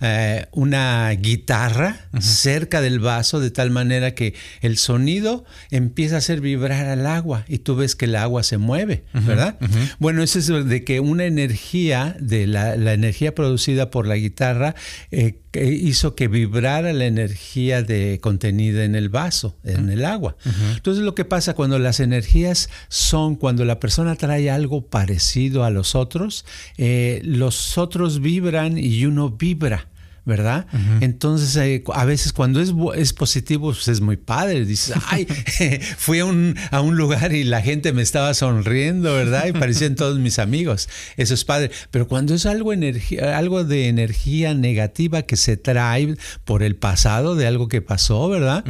eh, 0.00 0.46
una 0.52 1.10
guitarra 1.10 2.08
cerca 2.20 2.80
del 2.80 3.00
vaso 3.00 3.40
de 3.40 3.50
tal 3.50 3.70
manera 3.70 4.14
que 4.14 4.34
el 4.60 4.78
sonido 4.78 5.44
empieza 5.70 6.16
a 6.16 6.18
hacer 6.18 6.40
vibrar 6.40 6.86
al 6.86 7.06
agua 7.06 7.44
y 7.48 7.58
tú 7.58 7.76
ves 7.76 7.94
que 7.96 8.06
el 8.06 8.16
agua 8.16 8.42
se 8.42 8.58
mueve, 8.58 9.04
¿verdad? 9.12 9.58
Bueno, 9.98 10.22
eso 10.22 10.38
es 10.38 10.46
de 10.46 10.84
que 10.84 11.00
una 11.00 11.24
energía, 11.24 12.16
de 12.20 12.46
la, 12.46 12.76
la 12.76 12.92
energía 12.92 13.34
producida 13.34 13.90
por 13.90 14.06
la 14.06 14.16
guitarra, 14.16 14.74
eh, 15.10 15.40
que 15.56 15.66
hizo 15.66 16.14
que 16.14 16.28
vibrara 16.28 16.92
la 16.92 17.06
energía 17.06 17.82
de 17.82 18.18
contenida 18.20 18.84
en 18.84 18.94
el 18.94 19.08
vaso, 19.08 19.56
en 19.64 19.88
el 19.88 20.04
agua. 20.04 20.36
Entonces 20.74 21.02
lo 21.02 21.14
que 21.14 21.24
pasa 21.24 21.54
cuando 21.54 21.78
las 21.78 22.00
energías 22.00 22.68
son, 22.88 23.36
cuando 23.36 23.64
la 23.64 23.80
persona 23.80 24.16
trae 24.16 24.50
algo 24.50 24.86
parecido 24.86 25.64
a 25.64 25.70
los 25.70 25.94
otros, 25.94 26.44
eh, 26.76 27.20
los 27.24 27.78
otros 27.78 28.20
vibran 28.20 28.76
y 28.78 29.06
uno 29.06 29.30
vibra. 29.30 29.88
¿Verdad? 30.26 30.66
Entonces, 31.00 31.54
eh, 31.56 31.84
a 31.94 32.04
veces 32.04 32.32
cuando 32.32 32.60
es, 32.60 32.74
es 32.96 33.12
positivo, 33.12 33.72
pues 33.72 33.86
es 33.86 34.00
muy 34.00 34.16
padre. 34.16 34.66
Dices, 34.66 34.96
ay, 35.06 35.24
fui 35.96 36.18
a 36.18 36.24
un, 36.24 36.56
a 36.72 36.80
un 36.80 36.96
lugar 36.96 37.32
y 37.32 37.44
la 37.44 37.62
gente 37.62 37.92
me 37.92 38.02
estaba 38.02 38.34
sonriendo, 38.34 39.14
¿verdad? 39.14 39.46
Y 39.46 39.52
parecían 39.52 39.94
todos 39.94 40.18
mis 40.18 40.40
amigos. 40.40 40.88
Eso 41.16 41.32
es 41.32 41.44
padre. 41.44 41.70
Pero 41.92 42.08
cuando 42.08 42.34
es 42.34 42.44
algo, 42.44 42.72
energía, 42.72 43.38
algo 43.38 43.62
de 43.62 43.86
energía 43.86 44.52
negativa 44.52 45.22
que 45.22 45.36
se 45.36 45.56
trae 45.56 46.16
por 46.44 46.64
el 46.64 46.74
pasado, 46.74 47.36
de 47.36 47.46
algo 47.46 47.68
que 47.68 47.80
pasó, 47.80 48.28
¿verdad? 48.28 48.64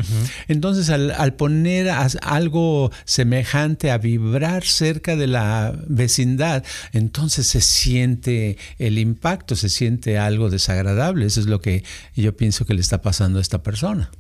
Entonces, 0.48 0.90
al, 0.90 1.10
al 1.12 1.34
poner 1.34 1.88
algo 2.20 2.92
semejante 3.06 3.90
a 3.90 3.96
vibrar 3.96 4.64
cerca 4.64 5.16
de 5.16 5.26
la 5.26 5.75
vecindad, 5.88 6.64
entonces 6.92 7.46
se 7.46 7.62
siente 7.62 8.58
el 8.78 8.98
impacto, 8.98 9.56
se 9.56 9.70
siente 9.70 10.18
algo 10.18 10.50
desagradable. 10.50 11.25
Eso 11.25 11.40
es 11.40 11.46
lo 11.47 11.61
que 11.61 11.85
yo 12.15 12.37
pienso 12.37 12.65
que 12.67 12.75
le 12.75 12.81
está 12.81 13.03
pasando 13.03 13.38
a 13.38 13.43
esta 13.43 13.62
persona. 13.62 14.11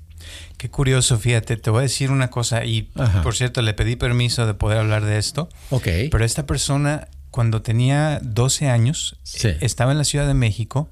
Qué 0.56 0.70
curioso, 0.70 1.18
fíjate, 1.18 1.56
te 1.56 1.70
voy 1.70 1.80
a 1.80 1.82
decir 1.82 2.10
una 2.10 2.30
cosa 2.30 2.64
y 2.64 2.90
por 3.22 3.36
cierto 3.36 3.62
le 3.62 3.74
pedí 3.74 3.96
permiso 3.96 4.46
de 4.46 4.54
poder 4.54 4.78
hablar 4.78 5.04
de 5.04 5.18
esto. 5.18 5.48
Ok. 5.70 5.88
Pero 6.10 6.24
esta 6.24 6.46
persona 6.46 7.08
cuando 7.30 7.62
tenía 7.62 8.18
12 8.22 8.68
años 8.68 9.18
estaba 9.60 9.92
en 9.92 9.98
la 9.98 10.04
Ciudad 10.04 10.26
de 10.26 10.34
México 10.34 10.88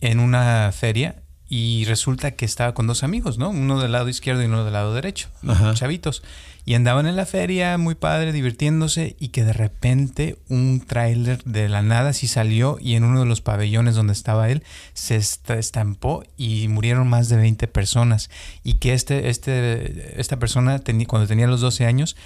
en 0.00 0.20
una 0.20 0.70
feria 0.72 1.22
y 1.48 1.84
resulta 1.84 2.30
que 2.30 2.44
estaba 2.44 2.72
con 2.72 2.86
dos 2.86 3.02
amigos, 3.02 3.36
¿no? 3.36 3.50
Uno 3.50 3.80
del 3.80 3.92
lado 3.92 4.08
izquierdo 4.08 4.42
y 4.42 4.46
uno 4.46 4.64
del 4.64 4.72
lado 4.72 4.94
derecho, 4.94 5.28
chavitos. 5.74 6.22
Y 6.64 6.74
andaban 6.74 7.06
en 7.06 7.16
la 7.16 7.26
feria, 7.26 7.76
muy 7.76 7.94
padre, 7.94 8.32
divirtiéndose, 8.32 9.16
y 9.18 9.28
que 9.28 9.44
de 9.44 9.52
repente 9.52 10.38
un 10.48 10.80
tráiler 10.80 11.42
de 11.44 11.68
la 11.68 11.82
nada 11.82 12.12
sí 12.12 12.28
salió 12.28 12.78
y 12.80 12.94
en 12.94 13.04
uno 13.04 13.20
de 13.20 13.26
los 13.26 13.40
pabellones 13.40 13.96
donde 13.96 14.12
estaba 14.12 14.48
él 14.48 14.62
se 14.94 15.16
estampó 15.16 16.22
y 16.36 16.68
murieron 16.68 17.08
más 17.08 17.28
de 17.28 17.36
20 17.36 17.66
personas. 17.66 18.30
Y 18.62 18.74
que 18.74 18.92
este, 18.92 19.28
este, 19.28 20.20
esta 20.20 20.38
persona, 20.38 20.80
cuando 21.08 21.26
tenía 21.26 21.46
los 21.46 21.60
12 21.60 21.84
años, 21.86 22.16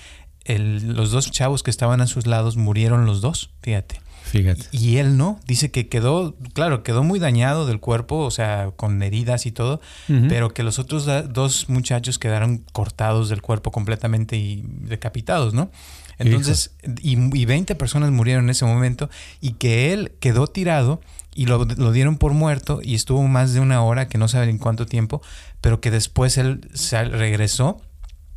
los 0.55 1.11
dos 1.11 1.31
chavos 1.31 1.63
que 1.63 1.71
estaban 1.71 2.01
a 2.01 2.07
sus 2.07 2.27
lados 2.27 2.57
murieron 2.57 3.07
los 3.07 3.21
dos, 3.21 3.51
fíjate. 3.63 4.06
Fíjate. 4.27 4.67
Y 4.73 4.97
él 4.97 5.17
no, 5.17 5.39
dice 5.47 5.71
que 5.71 5.89
quedó, 5.89 6.35
claro, 6.53 6.83
quedó 6.83 7.05
muy 7.05 7.21
dañado 7.21 7.65
del 7.65 7.79
cuerpo, 7.79 8.19
o 8.19 8.31
sea, 8.33 8.73
con 8.75 9.01
heridas 9.03 9.47
y 9.47 9.53
todo, 9.53 9.81
pero 10.29 10.53
que 10.53 10.65
los 10.65 10.81
otros 10.81 11.07
dos 11.33 11.69
muchachos 11.69 12.19
quedaron 12.19 12.65
cortados 12.73 13.29
del 13.29 13.41
cuerpo 13.41 13.71
completamente 13.71 14.37
y 14.37 14.65
decapitados, 14.67 15.55
¿no? 15.55 15.71
Entonces, 16.19 16.75
y, 17.03 17.17
y, 17.39 17.45
20 17.45 17.75
personas 17.75 18.11
murieron 18.11 18.45
en 18.45 18.51
ese 18.51 18.65
momento 18.65 19.11
y 19.41 19.53
que 19.53 19.93
él 19.93 20.13
quedó 20.19 20.47
tirado 20.47 21.01
y 21.37 21.45
lo, 21.45 21.67
dieron 21.67 22.17
por 22.17 22.33
muerto 22.33 22.81
y 22.83 22.95
estuvo 22.95 23.23
más 23.29 23.53
de 23.53 23.61
una 23.61 23.83
hora, 23.83 24.09
que 24.09 24.17
no 24.17 24.27
saben 24.27 24.49
en 24.49 24.59
cuánto 24.59 24.87
tiempo, 24.87 25.21
pero 25.61 25.81
que 25.81 25.91
después 25.91 26.39
él 26.39 26.67
regresó 27.13 27.83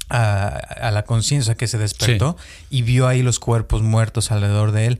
a, 0.09 0.91
la 0.91 1.03
conciencia 1.03 1.55
que 1.55 1.67
se 1.67 1.77
despertó 1.77 2.35
y 2.69 2.81
vio 2.81 3.07
ahí 3.07 3.21
los 3.21 3.39
cuerpos 3.39 3.81
muertos 3.81 4.31
alrededor 4.31 4.73
de 4.73 4.87
él 4.87 4.99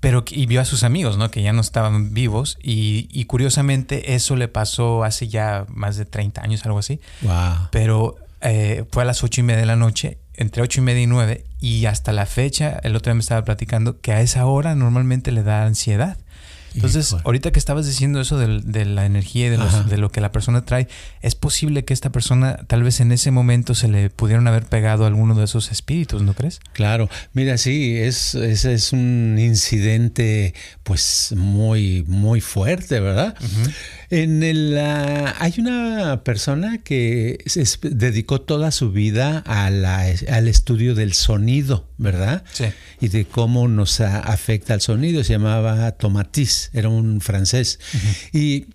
pero 0.00 0.24
y 0.28 0.46
vio 0.46 0.60
a 0.60 0.64
sus 0.64 0.82
amigos, 0.82 1.16
¿no? 1.16 1.30
Que 1.30 1.42
ya 1.42 1.52
no 1.52 1.60
estaban 1.60 2.14
vivos 2.14 2.58
y, 2.62 3.24
curiosamente 3.24 4.14
eso 4.14 4.36
le 4.36 4.48
pasó 4.48 5.04
hace 5.04 5.28
ya 5.28 5.66
más 5.68 5.96
de 5.96 6.04
30 6.04 6.42
años, 6.42 6.64
algo 6.64 6.78
así. 6.78 7.00
Wow. 7.22 7.68
Pero 7.70 8.16
eh, 8.40 8.84
fue 8.90 9.02
a 9.02 9.06
las 9.06 9.24
ocho 9.24 9.40
y 9.40 9.44
media 9.44 9.60
de 9.60 9.66
la 9.66 9.76
noche, 9.76 10.18
entre 10.34 10.62
ocho 10.62 10.80
y 10.80 10.84
media 10.84 11.02
y 11.02 11.06
nueve, 11.06 11.44
y 11.60 11.86
hasta 11.86 12.12
la 12.12 12.26
fecha, 12.26 12.78
el 12.82 12.94
otro 12.94 13.10
día 13.10 13.14
me 13.14 13.20
estaba 13.20 13.44
platicando 13.44 14.00
que 14.00 14.12
a 14.12 14.20
esa 14.20 14.46
hora 14.46 14.74
normalmente 14.74 15.32
le 15.32 15.42
da 15.42 15.64
ansiedad. 15.64 16.18
Entonces, 16.76 17.16
ahorita 17.24 17.50
que 17.50 17.58
estabas 17.58 17.86
diciendo 17.86 18.20
eso 18.20 18.38
de, 18.38 18.84
la 18.84 19.06
energía 19.06 19.46
y 19.46 19.50
de, 19.50 19.58
de, 19.88 19.96
lo 19.96 20.10
que 20.10 20.20
la 20.20 20.30
persona 20.30 20.64
trae, 20.64 20.88
¿es 21.22 21.34
posible 21.34 21.84
que 21.84 21.94
esta 21.94 22.10
persona 22.10 22.58
tal 22.66 22.82
vez 22.82 23.00
en 23.00 23.12
ese 23.12 23.30
momento 23.30 23.74
se 23.74 23.88
le 23.88 24.10
pudieron 24.10 24.46
haber 24.46 24.64
pegado 24.64 25.04
a 25.04 25.06
alguno 25.08 25.34
de 25.34 25.44
esos 25.44 25.72
espíritus, 25.72 26.22
¿no 26.22 26.34
crees? 26.34 26.60
Claro, 26.72 27.08
mira, 27.32 27.58
sí, 27.58 27.96
es, 27.96 28.34
es, 28.34 28.64
es 28.64 28.92
un 28.92 29.36
incidente 29.38 30.54
pues 30.82 31.34
muy, 31.36 32.04
muy 32.06 32.40
fuerte, 32.40 33.00
¿verdad? 33.00 33.34
En 34.10 34.42
el, 34.42 34.78
hay 34.78 35.54
una 35.58 36.22
persona 36.22 36.78
que 36.78 37.38
se 37.46 37.64
dedicó 37.82 38.40
toda 38.40 38.70
su 38.70 38.92
vida 38.92 39.42
a 39.46 39.66
al 39.66 40.48
estudio 40.48 40.94
del 40.94 41.12
sonido, 41.12 41.88
¿verdad? 41.98 42.44
Sí. 42.52 42.66
Y 43.00 43.08
de 43.08 43.24
cómo 43.24 43.68
nos 43.68 44.00
afecta 44.00 44.74
el 44.74 44.80
sonido. 44.80 45.24
Se 45.24 45.32
llamaba 45.32 45.92
Era 46.72 46.88
un 46.88 47.20
francés. 47.20 47.78
Y 48.32 48.66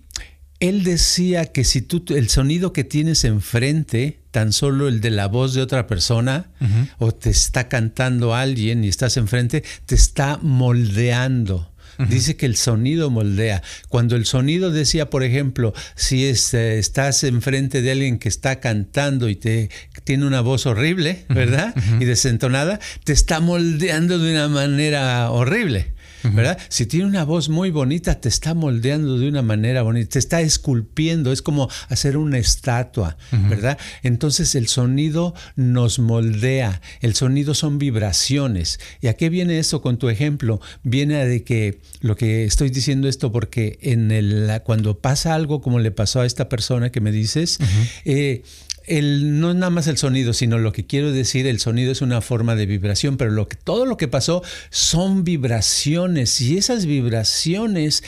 él 0.60 0.84
decía 0.84 1.46
que 1.46 1.64
si 1.64 1.82
tú 1.82 2.04
el 2.14 2.28
sonido 2.28 2.72
que 2.72 2.84
tienes 2.84 3.24
enfrente, 3.24 4.20
tan 4.30 4.52
solo 4.52 4.86
el 4.86 5.00
de 5.00 5.10
la 5.10 5.26
voz 5.26 5.54
de 5.54 5.60
otra 5.60 5.88
persona, 5.88 6.50
o 6.98 7.12
te 7.12 7.30
está 7.30 7.68
cantando 7.68 8.34
alguien 8.34 8.84
y 8.84 8.88
estás 8.88 9.16
enfrente, 9.16 9.64
te 9.86 9.96
está 9.96 10.38
moldeando. 10.40 11.72
Dice 12.08 12.36
que 12.36 12.46
el 12.46 12.56
sonido 12.56 13.10
moldea. 13.10 13.62
Cuando 13.88 14.16
el 14.16 14.24
sonido 14.24 14.70
decía, 14.70 15.10
por 15.10 15.24
ejemplo, 15.24 15.74
si 15.94 16.26
este, 16.26 16.78
estás 16.78 17.22
enfrente 17.24 17.82
de 17.82 17.92
alguien 17.92 18.18
que 18.18 18.28
está 18.28 18.60
cantando 18.60 19.28
y 19.28 19.36
te 19.36 19.68
tiene 20.04 20.26
una 20.26 20.40
voz 20.40 20.66
horrible, 20.66 21.24
¿verdad? 21.28 21.74
Y 22.00 22.04
desentonada, 22.04 22.80
te 23.04 23.12
está 23.12 23.40
moldeando 23.40 24.18
de 24.18 24.30
una 24.30 24.48
manera 24.48 25.30
horrible. 25.30 25.92
¿Verdad? 26.22 26.58
Si 26.68 26.86
tiene 26.86 27.06
una 27.06 27.24
voz 27.24 27.48
muy 27.48 27.70
bonita, 27.70 28.20
te 28.20 28.28
está 28.28 28.54
moldeando 28.54 29.18
de 29.18 29.28
una 29.28 29.42
manera 29.42 29.82
bonita, 29.82 30.10
te 30.10 30.18
está 30.18 30.40
esculpiendo, 30.40 31.32
es 31.32 31.42
como 31.42 31.68
hacer 31.88 32.16
una 32.16 32.38
estatua, 32.38 33.16
¿verdad? 33.48 33.78
Entonces 34.02 34.54
el 34.54 34.68
sonido 34.68 35.34
nos 35.56 35.98
moldea, 35.98 36.80
el 37.00 37.14
sonido 37.14 37.54
son 37.54 37.78
vibraciones. 37.78 38.80
¿Y 39.00 39.08
a 39.08 39.14
qué 39.14 39.28
viene 39.28 39.58
eso 39.58 39.82
con 39.82 39.98
tu 39.98 40.08
ejemplo? 40.08 40.60
Viene 40.82 41.26
de 41.26 41.44
que 41.44 41.80
lo 42.00 42.16
que 42.16 42.44
estoy 42.44 42.70
diciendo 42.70 43.08
esto 43.08 43.32
porque 43.32 43.78
en 43.82 44.10
el, 44.10 44.50
cuando 44.64 44.98
pasa 44.98 45.34
algo 45.34 45.60
como 45.60 45.78
le 45.78 45.90
pasó 45.90 46.20
a 46.20 46.26
esta 46.26 46.48
persona 46.48 46.90
que 46.90 47.00
me 47.00 47.12
dices, 47.12 47.58
eh, 48.04 48.42
el, 48.86 49.40
no 49.40 49.50
es 49.50 49.56
nada 49.56 49.70
más 49.70 49.86
el 49.86 49.96
sonido, 49.96 50.32
sino 50.32 50.58
lo 50.58 50.72
que 50.72 50.86
quiero 50.86 51.12
decir, 51.12 51.46
el 51.46 51.58
sonido 51.60 51.92
es 51.92 52.02
una 52.02 52.20
forma 52.20 52.54
de 52.54 52.66
vibración, 52.66 53.16
pero 53.16 53.30
lo 53.30 53.48
que, 53.48 53.56
todo 53.56 53.86
lo 53.86 53.96
que 53.96 54.08
pasó 54.08 54.42
son 54.70 55.24
vibraciones 55.24 56.40
y 56.40 56.58
esas 56.58 56.86
vibraciones 56.86 58.02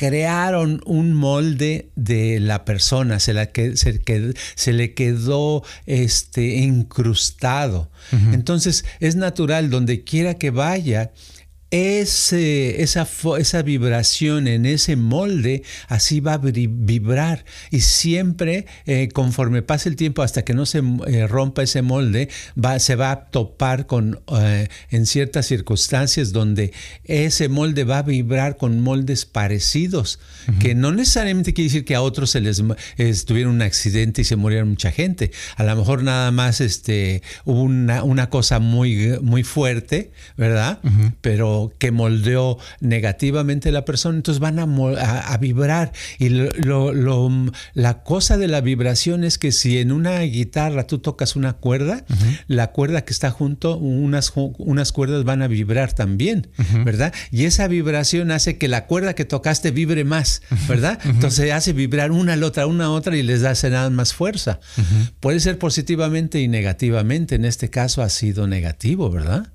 crearon 0.00 0.80
un 0.86 1.12
molde 1.12 1.90
de 1.94 2.40
la 2.40 2.64
persona, 2.64 3.20
se, 3.20 3.34
la 3.34 3.52
que, 3.52 3.76
se, 3.76 4.00
se 4.54 4.72
le 4.72 4.94
quedó 4.94 5.62
este, 5.84 6.56
incrustado. 6.56 7.90
Entonces 8.32 8.86
es 9.00 9.16
natural, 9.16 9.68
donde 9.68 10.02
quiera 10.02 10.34
que 10.34 10.48
vaya, 10.50 11.12
ese, 11.70 12.82
esa, 12.82 13.08
esa 13.38 13.62
vibración 13.62 14.48
en 14.48 14.66
ese 14.66 14.96
molde, 14.96 15.62
así 15.88 16.20
va 16.20 16.34
a 16.34 16.38
vibrar. 16.38 17.44
Y 17.70 17.80
siempre, 17.80 18.66
eh, 18.86 19.08
conforme 19.12 19.62
pase 19.62 19.88
el 19.88 19.96
tiempo, 19.96 20.22
hasta 20.22 20.42
que 20.42 20.52
no 20.52 20.66
se 20.66 20.82
eh, 21.06 21.26
rompa 21.26 21.62
ese 21.62 21.82
molde, 21.82 22.28
va, 22.62 22.78
se 22.78 22.96
va 22.96 23.12
a 23.12 23.24
topar 23.30 23.86
con, 23.86 24.20
eh, 24.36 24.68
en 24.90 25.06
ciertas 25.06 25.46
circunstancias 25.46 26.32
donde 26.32 26.72
ese 27.04 27.48
molde 27.48 27.84
va 27.84 27.98
a 27.98 28.02
vibrar 28.02 28.56
con 28.56 28.80
moldes 28.80 29.24
parecidos, 29.24 30.18
que 30.58 30.74
no 30.74 30.90
necesariamente 30.90 31.54
quiere 31.54 31.68
decir 31.68 31.84
que 31.84 31.94
a 31.94 32.02
otros 32.02 32.30
se 32.30 32.40
les 32.40 32.62
tuvieron 33.24 33.54
un 33.54 33.62
accidente 33.62 34.22
y 34.22 34.24
se 34.24 34.36
murieron 34.36 34.70
mucha 34.70 34.90
gente. 34.90 35.30
A 35.56 35.64
lo 35.64 35.76
mejor 35.76 36.02
nada 36.02 36.30
más 36.32 36.60
este, 36.60 37.22
hubo 37.44 37.62
una, 37.62 38.02
una 38.02 38.30
cosa 38.30 38.58
muy, 38.58 39.18
muy 39.22 39.44
fuerte, 39.44 40.10
¿verdad? 40.36 40.80
Pero 41.20 41.59
que 41.78 41.90
moldeó 41.90 42.58
negativamente 42.80 43.72
la 43.72 43.84
persona, 43.84 44.16
entonces 44.16 44.40
van 44.40 44.58
a, 44.58 45.36
vibrar. 45.38 45.92
Y 46.18 46.28
la 47.74 48.02
cosa 48.02 48.36
de 48.36 48.48
la 48.48 48.60
vibración 48.60 49.24
es 49.24 49.38
que 49.38 49.52
si 49.52 49.78
en 49.78 49.92
una 49.92 50.20
guitarra 50.20 50.86
tú 50.86 50.98
tocas 50.98 51.36
una 51.36 51.54
cuerda, 51.54 52.04
la 52.46 52.68
cuerda 52.68 53.04
que 53.04 53.12
está 53.12 53.30
junto, 53.30 53.76
unas, 53.76 54.32
unas 54.34 54.92
cuerdas 54.92 55.24
van 55.24 55.42
a 55.42 55.48
vibrar 55.48 55.92
también, 55.92 56.48
¿verdad? 56.84 57.12
Y 57.30 57.44
esa 57.44 57.68
vibración 57.68 58.30
hace 58.30 58.58
que 58.58 58.68
la 58.68 58.86
cuerda 58.86 59.14
que 59.14 59.24
tocaste 59.24 59.70
vibre 59.70 60.04
más, 60.04 60.42
¿verdad? 60.68 60.98
Entonces 61.04 61.52
hace 61.52 61.72
vibrar 61.72 62.10
una 62.12 62.34
a 62.34 62.36
la 62.36 62.46
otra, 62.46 62.66
una 62.66 62.86
a 62.86 62.90
otra 62.90 63.16
y 63.16 63.22
les 63.22 63.42
da 63.42 63.54
nada 63.68 63.90
más 63.90 64.14
fuerza. 64.14 64.60
Puede 65.20 65.40
ser 65.40 65.58
positivamente 65.58 66.40
y 66.40 66.48
negativamente. 66.48 67.34
En 67.34 67.44
este 67.44 67.70
caso 67.70 68.02
ha 68.02 68.08
sido 68.08 68.46
negativo, 68.46 69.10
¿verdad? 69.10 69.48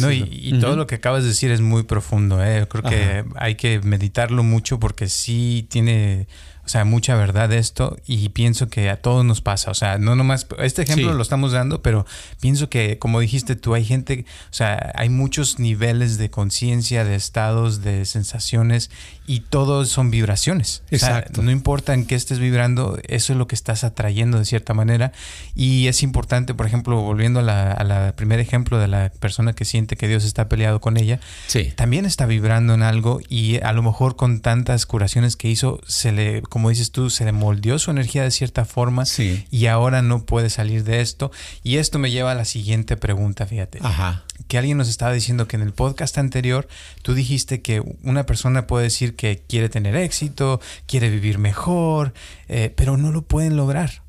No, 0.00 0.12
y, 0.12 0.58
todo 0.60 0.76
lo 0.76 0.86
que 0.86 0.96
acabas 0.96 1.22
de 1.22 1.28
decir 1.28 1.50
es 1.50 1.60
muy 1.60 1.82
profundo. 1.82 2.44
¿eh? 2.44 2.66
Creo 2.68 2.82
que 2.82 3.24
hay 3.36 3.54
que 3.54 3.80
meditarlo 3.80 4.42
mucho 4.42 4.78
porque 4.78 5.08
sí 5.08 5.66
tiene, 5.68 6.26
o 6.70 6.72
sea, 6.72 6.84
mucha 6.84 7.16
verdad 7.16 7.52
esto 7.52 7.96
y 8.06 8.28
pienso 8.28 8.68
que 8.68 8.90
a 8.90 8.96
todos 8.96 9.24
nos 9.24 9.40
pasa. 9.40 9.72
O 9.72 9.74
sea, 9.74 9.98
no 9.98 10.14
nomás, 10.14 10.46
este 10.60 10.82
ejemplo 10.82 11.14
lo 11.14 11.20
estamos 11.20 11.50
dando, 11.50 11.82
pero 11.82 12.06
pienso 12.38 12.68
que, 12.68 12.96
como 12.96 13.18
dijiste 13.18 13.56
tú, 13.56 13.74
hay 13.74 13.84
gente, 13.84 14.24
o 14.52 14.54
sea, 14.54 14.92
hay 14.94 15.08
muchos 15.08 15.58
niveles 15.58 16.16
de 16.16 16.30
conciencia, 16.30 17.02
de 17.02 17.16
estados, 17.16 17.82
de 17.82 18.04
sensaciones 18.04 18.88
y 19.26 19.40
todos 19.40 19.88
son 19.88 20.12
vibraciones. 20.12 20.84
Exacto. 20.92 21.42
no 21.42 21.50
importa 21.50 21.92
en 21.92 22.06
qué 22.06 22.14
estés 22.14 22.38
vibrando, 22.38 23.00
eso 23.08 23.32
es 23.32 23.36
lo 23.36 23.48
que 23.48 23.56
estás 23.56 23.82
atrayendo 23.82 24.38
de 24.38 24.44
cierta 24.44 24.72
manera. 24.72 25.10
Y 25.56 25.88
es 25.88 26.04
importante, 26.04 26.54
por 26.54 26.66
ejemplo, 26.66 27.00
volviendo 27.00 27.40
a 27.40 27.42
la, 27.42 27.72
a 27.72 28.12
primer 28.12 28.38
ejemplo 28.38 28.78
de 28.78 28.86
la 28.86 29.10
persona 29.18 29.54
que 29.54 29.64
siente 29.64 29.96
que 29.96 30.06
Dios 30.06 30.24
está 30.24 30.48
peleado 30.48 30.80
con 30.80 30.96
ella, 30.96 31.18
sí. 31.48 31.72
también 31.74 32.06
está 32.06 32.26
vibrando 32.26 32.74
en 32.74 32.82
algo 32.84 33.20
y 33.28 33.60
a 33.60 33.72
lo 33.72 33.82
mejor 33.82 34.14
con 34.14 34.38
tantas 34.38 34.86
curaciones 34.86 35.36
que 35.36 35.48
hizo, 35.48 35.80
se 35.84 36.12
le, 36.12 36.42
como 36.60 36.68
dices 36.68 36.92
tú, 36.92 37.08
se 37.08 37.24
le 37.24 37.32
moldeó 37.32 37.78
su 37.78 37.90
energía 37.90 38.22
de 38.22 38.30
cierta 38.30 38.66
forma 38.66 39.04
y 39.50 39.64
ahora 39.64 40.02
no 40.02 40.26
puede 40.26 40.50
salir 40.50 40.84
de 40.84 41.00
esto. 41.00 41.32
Y 41.62 41.78
esto 41.78 41.98
me 41.98 42.10
lleva 42.10 42.32
a 42.32 42.34
la 42.34 42.44
siguiente 42.44 42.98
pregunta, 42.98 43.46
fíjate. 43.46 43.78
Ajá. 43.80 44.24
Que 44.46 44.58
alguien 44.58 44.76
nos 44.76 44.90
estaba 44.90 45.14
diciendo 45.14 45.48
que 45.48 45.56
en 45.56 45.62
el 45.62 45.72
podcast 45.72 46.18
anterior 46.18 46.68
tú 47.00 47.14
dijiste 47.14 47.62
que 47.62 47.82
una 48.02 48.26
persona 48.26 48.66
puede 48.66 48.84
decir 48.84 49.16
que 49.16 49.42
quiere 49.48 49.70
tener 49.70 49.96
éxito, 49.96 50.60
quiere 50.84 51.08
vivir 51.08 51.38
mejor, 51.38 52.12
eh, 52.48 52.70
pero 52.76 52.98
no 52.98 53.10
lo 53.10 53.22
pueden 53.22 53.56
lograr. 53.56 54.02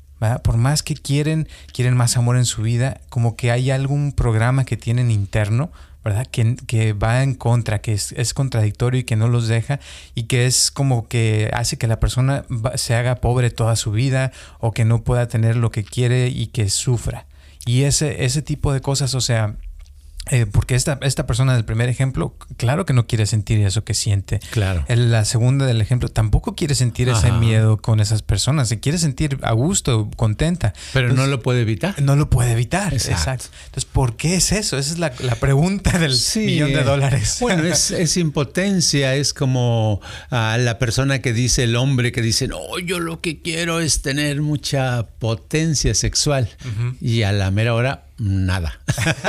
Por 0.44 0.58
más 0.58 0.82
que 0.82 0.94
quieren, 0.94 1.48
quieren 1.72 1.96
más 1.96 2.18
amor 2.18 2.36
en 2.36 2.44
su 2.44 2.60
vida, 2.60 3.00
como 3.08 3.34
que 3.34 3.50
hay 3.50 3.70
algún 3.70 4.12
programa 4.12 4.66
que 4.66 4.76
tienen 4.76 5.10
interno 5.10 5.72
¿verdad? 6.04 6.26
Que, 6.26 6.56
que, 6.66 6.92
va 6.92 7.22
en 7.22 7.34
contra, 7.34 7.80
que 7.80 7.92
es, 7.92 8.12
es, 8.12 8.34
contradictorio 8.34 9.00
y 9.00 9.04
que 9.04 9.16
no 9.16 9.28
los 9.28 9.48
deja 9.48 9.80
y 10.14 10.24
que 10.24 10.46
es 10.46 10.70
como 10.70 11.08
que 11.08 11.50
hace 11.52 11.78
que 11.78 11.86
la 11.86 12.00
persona 12.00 12.44
se 12.74 12.94
haga 12.94 13.16
pobre 13.16 13.50
toda 13.50 13.76
su 13.76 13.92
vida 13.92 14.32
o 14.58 14.72
que 14.72 14.84
no 14.84 15.02
pueda 15.04 15.28
tener 15.28 15.56
lo 15.56 15.70
que 15.70 15.84
quiere 15.84 16.28
y 16.28 16.48
que 16.48 16.68
sufra. 16.68 17.26
Y 17.64 17.82
ese, 17.84 18.24
ese 18.24 18.42
tipo 18.42 18.72
de 18.72 18.80
cosas, 18.80 19.14
o 19.14 19.20
sea, 19.20 19.56
eh, 20.30 20.46
porque 20.46 20.76
esta, 20.76 20.98
esta 21.02 21.26
persona 21.26 21.54
del 21.54 21.64
primer 21.64 21.88
ejemplo, 21.88 22.36
claro 22.56 22.86
que 22.86 22.92
no 22.92 23.08
quiere 23.08 23.26
sentir 23.26 23.58
eso 23.66 23.84
que 23.84 23.92
siente. 23.92 24.38
Claro. 24.50 24.84
la 24.88 25.24
segunda 25.24 25.66
del 25.66 25.80
ejemplo 25.80 26.08
tampoco 26.08 26.54
quiere 26.54 26.76
sentir 26.76 27.08
ese 27.08 27.32
miedo 27.32 27.78
con 27.78 27.98
esas 27.98 28.22
personas. 28.22 28.68
Se 28.68 28.78
quiere 28.78 28.98
sentir 28.98 29.38
a 29.42 29.52
gusto, 29.52 30.08
contenta. 30.16 30.74
Pero 30.92 31.12
no 31.12 31.26
lo 31.26 31.42
puede 31.42 31.62
evitar. 31.62 32.00
No 32.00 32.14
lo 32.14 32.30
puede 32.30 32.52
evitar. 32.52 32.94
Exacto. 32.94 33.46
Entonces, 33.66 33.84
¿por 33.84 34.16
qué 34.16 34.36
es 34.36 34.52
eso? 34.52 34.78
Esa 34.78 34.92
es 34.92 34.98
la, 34.98 35.10
pregunta 35.40 35.98
del 35.98 36.14
millón 36.36 36.72
de 36.72 36.84
dólares. 36.84 37.38
Bueno, 37.40 37.64
es, 37.64 38.16
impotencia. 38.16 39.16
Es 39.16 39.34
como 39.34 40.00
a 40.30 40.56
la 40.56 40.78
persona 40.78 41.20
que 41.20 41.32
dice, 41.32 41.64
el 41.64 41.74
hombre 41.74 42.12
que 42.12 42.22
dice, 42.22 42.46
no, 42.46 42.78
yo 42.78 43.00
lo 43.00 43.20
que 43.20 43.40
quiero 43.40 43.80
es 43.80 44.02
tener 44.02 44.40
mucha 44.40 45.08
potencia 45.18 45.94
sexual. 45.94 46.48
Y 47.00 47.22
a 47.22 47.32
la 47.32 47.50
mera 47.50 47.74
hora 47.74 48.04
nada. 48.18 48.80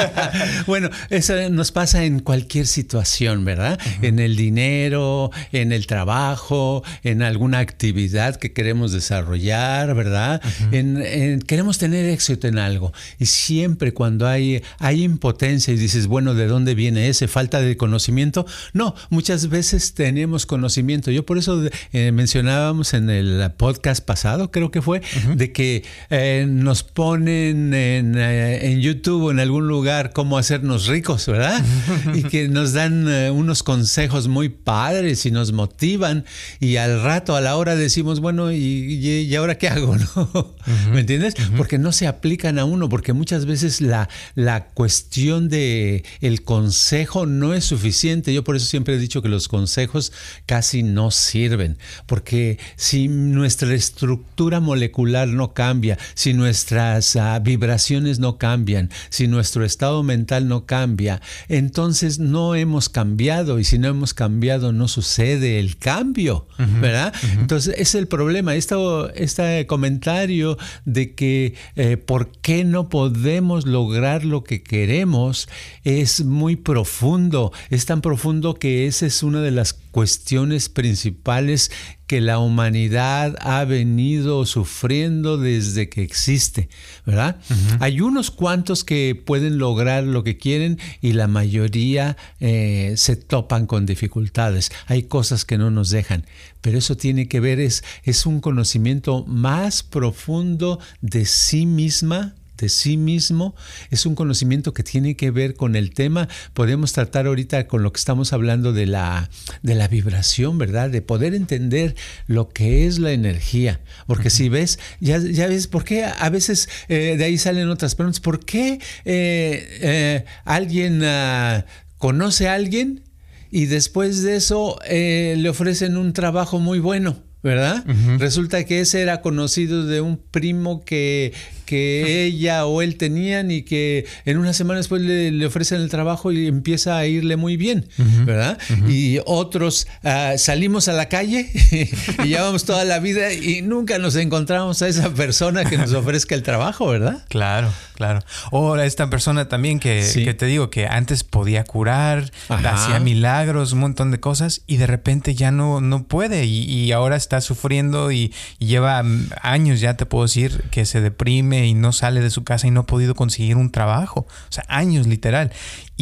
bueno, 0.67 0.89
eso 1.09 1.49
nos 1.49 1.71
pasa 1.71 2.03
en 2.03 2.19
cualquier 2.19 2.67
situación, 2.67 3.45
¿verdad? 3.45 3.79
En 4.01 4.19
el 4.19 4.35
dinero, 4.35 5.31
en 5.51 5.71
el 5.71 5.87
trabajo, 5.87 6.83
en 7.03 7.21
alguna 7.21 7.59
actividad 7.59 8.35
que 8.35 8.53
queremos 8.53 8.91
desarrollar, 8.91 9.95
¿verdad? 9.95 10.41
en, 10.71 11.41
queremos 11.41 11.77
tener 11.77 12.05
éxito 12.05 12.47
en 12.47 12.59
algo. 12.59 12.93
Y 13.19 13.25
siempre 13.25 13.93
cuando 13.93 14.27
hay, 14.27 14.63
hay 14.79 15.03
impotencia 15.03 15.73
y 15.73 15.77
dices, 15.77 16.07
bueno, 16.07 16.33
¿de 16.33 16.47
dónde 16.47 16.75
viene 16.75 17.09
ese? 17.09 17.27
¿Falta 17.27 17.61
de 17.61 17.77
conocimiento? 17.77 18.45
No, 18.73 18.95
muchas 19.09 19.49
veces 19.49 19.93
tenemos 19.93 20.45
conocimiento. 20.45 21.11
Yo 21.11 21.25
por 21.25 21.37
eso 21.37 21.63
eh, 21.91 22.11
mencionábamos 22.11 22.93
en 22.93 23.09
el 23.09 23.51
podcast 23.57 24.05
pasado, 24.05 24.51
creo 24.51 24.71
que 24.71 24.81
fue, 24.81 25.01
de 25.35 25.51
que 25.51 25.83
eh, 26.09 26.45
nos 26.47 26.83
ponen 26.83 27.73
en, 27.73 28.17
eh, 28.17 28.71
en 28.71 28.82
YouTube 28.83 29.31
en 29.31 29.39
algún 29.39 29.67
lugar 29.67 30.11
cómo 30.13 30.37
hacernos 30.37 30.87
ricos, 30.87 31.25
¿verdad? 31.25 31.63
y 32.13 32.23
que 32.23 32.49
nos 32.49 32.73
dan 32.73 33.07
eh, 33.07 33.31
unos 33.31 33.63
consejos 33.63 34.27
muy 34.27 34.49
padres 34.49 35.25
y 35.25 35.31
nos 35.31 35.53
motivan 35.53 36.25
y 36.59 36.75
al 36.75 37.01
rato, 37.01 37.35
a 37.35 37.41
la 37.41 37.55
hora 37.55 37.75
decimos, 37.75 38.19
bueno, 38.19 38.51
¿y, 38.51 39.33
ahora 39.35 39.57
qué 39.57 39.69
hago? 39.69 39.95
¿no? 40.15 40.55
¿Me 40.91 40.99
entiendes? 40.99 41.35
Porque 41.57 41.77
no 41.77 41.91
se 41.91 42.07
aplican 42.07 42.59
a 42.59 42.65
uno, 42.65 42.89
porque 42.89 43.13
muchas 43.13 43.45
veces 43.45 43.81
la, 43.81 44.09
la 44.35 44.65
cuestión 44.65 45.49
de 45.49 46.03
el 46.21 46.43
consejo 46.43 47.25
no 47.25 47.53
es 47.53 47.65
suficiente. 47.65 48.33
Yo 48.33 48.43
por 48.43 48.55
eso 48.55 48.65
siempre 48.65 48.95
he 48.95 48.97
dicho 48.97 49.21
que 49.21 49.29
los 49.29 49.47
consejos 49.47 50.11
casi 50.45 50.83
no 50.83 51.11
sirven, 51.11 51.77
porque 52.05 52.59
si 52.75 53.07
nuestra 53.07 53.73
estructura 53.73 54.59
molecular 54.59 55.27
no 55.27 55.53
cambia, 55.53 55.97
si 56.15 56.33
nuestras 56.33 57.15
ah, 57.15 57.39
vibraciones 57.39 58.19
no 58.19 58.37
cambian, 58.37 58.62
si 59.09 59.27
nuestro 59.27 59.65
estado 59.65 60.03
mental 60.03 60.47
no 60.47 60.65
cambia, 60.65 61.21
entonces 61.47 62.19
no 62.19 62.55
hemos 62.55 62.89
cambiado 62.89 63.59
y 63.59 63.63
si 63.63 63.77
no 63.77 63.87
hemos 63.87 64.13
cambiado 64.13 64.71
no 64.71 64.87
sucede 64.87 65.59
el 65.59 65.77
cambio, 65.77 66.47
¿verdad? 66.81 67.13
Entonces 67.39 67.75
es 67.77 67.95
el 67.95 68.07
problema. 68.07 68.55
este 68.55 69.67
comentario 69.67 70.57
de 70.85 71.13
que 71.13 71.55
eh, 71.75 71.97
por 71.97 72.31
qué 72.41 72.63
no 72.63 72.89
podemos 72.89 73.65
lograr 73.65 74.23
lo 74.23 74.43
que 74.43 74.63
queremos 74.63 75.47
es 75.83 76.23
muy 76.23 76.55
profundo, 76.55 77.51
es 77.69 77.85
tan 77.85 78.01
profundo 78.01 78.55
que 78.55 78.87
esa 78.87 79.05
es 79.05 79.23
una 79.23 79.41
de 79.41 79.51
las 79.51 79.82
cuestiones 79.93 80.69
principales 80.69 81.69
que 82.07 82.19
la 82.19 82.39
humanidad 82.39 83.35
ha 83.39 83.63
venido 83.63 84.45
sufriendo 84.47 85.37
desde 85.37 85.87
que 85.87 86.01
existe, 86.01 86.67
¿verdad? 87.05 87.39
Hay 87.79 88.01
unos 88.01 88.31
cuantos 88.31 88.83
que 88.83 89.13
pueden 89.15 89.59
lograr 89.59 90.03
lo 90.03 90.23
que 90.23 90.37
quieren 90.37 90.79
y 90.99 91.13
la 91.13 91.27
mayoría 91.27 92.17
eh, 92.39 92.95
se 92.97 93.15
topan 93.15 93.67
con 93.67 93.85
dificultades. 93.85 94.71
Hay 94.87 95.03
cosas 95.03 95.45
que 95.45 95.59
no 95.59 95.69
nos 95.69 95.91
dejan, 95.91 96.25
pero 96.61 96.79
eso 96.79 96.97
tiene 96.97 97.27
que 97.27 97.39
ver, 97.39 97.59
es, 97.59 97.83
es 98.03 98.25
un 98.25 98.41
conocimiento 98.41 99.23
más 99.27 99.83
profundo 99.83 100.79
de 101.01 101.25
sí 101.25 101.67
misma 101.67 102.33
sí 102.69 102.97
mismo, 102.97 103.55
es 103.91 104.05
un 104.05 104.15
conocimiento 104.15 104.73
que 104.73 104.83
tiene 104.83 105.15
que 105.15 105.31
ver 105.31 105.55
con 105.55 105.75
el 105.75 105.93
tema. 105.93 106.27
Podemos 106.53 106.93
tratar 106.93 107.27
ahorita 107.27 107.67
con 107.67 107.83
lo 107.83 107.91
que 107.93 107.99
estamos 107.99 108.33
hablando 108.33 108.73
de 108.73 108.85
la, 108.85 109.29
de 109.61 109.75
la 109.75 109.87
vibración, 109.87 110.57
¿verdad? 110.57 110.89
De 110.89 111.01
poder 111.01 111.33
entender 111.33 111.95
lo 112.27 112.49
que 112.49 112.85
es 112.85 112.99
la 112.99 113.11
energía. 113.11 113.81
Porque 114.07 114.29
si 114.29 114.49
ves, 114.49 114.79
ya, 114.99 115.19
ya 115.19 115.47
ves, 115.47 115.67
¿por 115.67 115.83
qué 115.83 116.05
a 116.05 116.29
veces 116.29 116.69
eh, 116.87 117.15
de 117.17 117.23
ahí 117.23 117.37
salen 117.37 117.69
otras 117.69 117.95
preguntas? 117.95 118.19
¿Por 118.19 118.45
qué 118.45 118.79
eh, 119.05 119.79
eh, 119.81 120.25
alguien 120.45 121.03
ah, 121.03 121.65
conoce 121.97 122.47
a 122.47 122.53
alguien 122.53 123.03
y 123.51 123.65
después 123.65 124.23
de 124.23 124.35
eso 124.35 124.79
le 124.89 125.47
ofrecen 125.49 125.97
un 125.97 126.13
trabajo 126.13 126.59
muy 126.59 126.79
bueno? 126.79 127.21
¿verdad? 127.43 127.83
Resulta 128.19 128.63
que 128.63 128.79
ese 128.79 129.01
era 129.01 129.19
conocido 129.19 129.85
de 129.85 129.99
un 129.99 130.17
primo 130.17 130.85
que, 130.85 131.33
que 131.65 132.25
ella 132.25 132.65
o 132.65 132.81
él 132.81 132.97
tenían 132.97 133.51
y 133.51 133.63
que 133.63 134.05
en 134.25 134.37
una 134.37 134.53
semana 134.53 134.77
después 134.77 135.01
le, 135.01 135.45
ofrecen 135.45 135.81
el 135.81 135.89
trabajo 135.89 136.31
y 136.31 136.47
empieza 136.47 136.97
a 136.97 137.05
irle 137.05 137.35
muy 137.35 137.57
bien, 137.57 137.87
¿verdad? 138.25 138.57
Y 138.87 139.19
otros 139.25 139.87
ah, 140.03 140.33
salimos 140.37 140.87
a 140.87 140.93
la 140.93 141.09
calle 141.09 141.49
y 142.23 142.27
llevamos 142.27 142.65
toda 142.65 142.85
la 142.85 142.99
vida 142.99 143.33
y 143.33 143.61
nunca 143.61 143.97
nos 143.99 144.15
encontramos 144.15 144.81
a 144.81 144.87
esa 144.87 145.13
persona 145.13 145.65
que 145.65 145.77
nos 145.77 145.93
ofrezca 145.93 146.35
el 146.35 146.43
trabajo, 146.43 146.87
¿verdad? 146.87 147.25
Claro, 147.29 147.71
claro. 147.95 148.21
O 148.51 148.77
esta 148.77 149.09
persona 149.09 149.47
también 149.47 149.79
que, 149.79 150.35
te 150.37 150.45
digo 150.45 150.69
que 150.69 150.87
antes 150.87 151.23
podía 151.23 151.63
curar, 151.63 152.31
hacía 152.49 152.99
milagros, 152.99 153.73
un 153.73 153.79
montón 153.79 154.11
de 154.11 154.19
cosas 154.19 154.61
y 154.67 154.77
de 154.77 154.87
repente 154.87 155.35
ya 155.35 155.51
no, 155.51 155.81
no 155.81 156.03
puede 156.03 156.45
y, 156.45 156.91
ahora 156.93 157.15
está 157.15 157.41
sufriendo 157.41 158.11
y 158.11 158.33
lleva 158.59 159.03
años, 159.41 159.79
ya 159.79 159.95
te 159.95 160.05
puedo 160.05 160.25
decir, 160.25 160.63
que 160.69 160.85
se 160.85 161.01
deprime 161.01 161.62
y 161.67 161.73
no 161.73 161.91
sale 161.91 162.21
de 162.21 162.29
su 162.29 162.43
casa 162.43 162.67
y 162.67 162.71
no 162.71 162.81
ha 162.81 162.85
podido 162.85 163.15
conseguir 163.15 163.57
un 163.57 163.71
trabajo. 163.71 164.21
O 164.21 164.51
sea, 164.51 164.65
años 164.67 165.07
literal. 165.07 165.51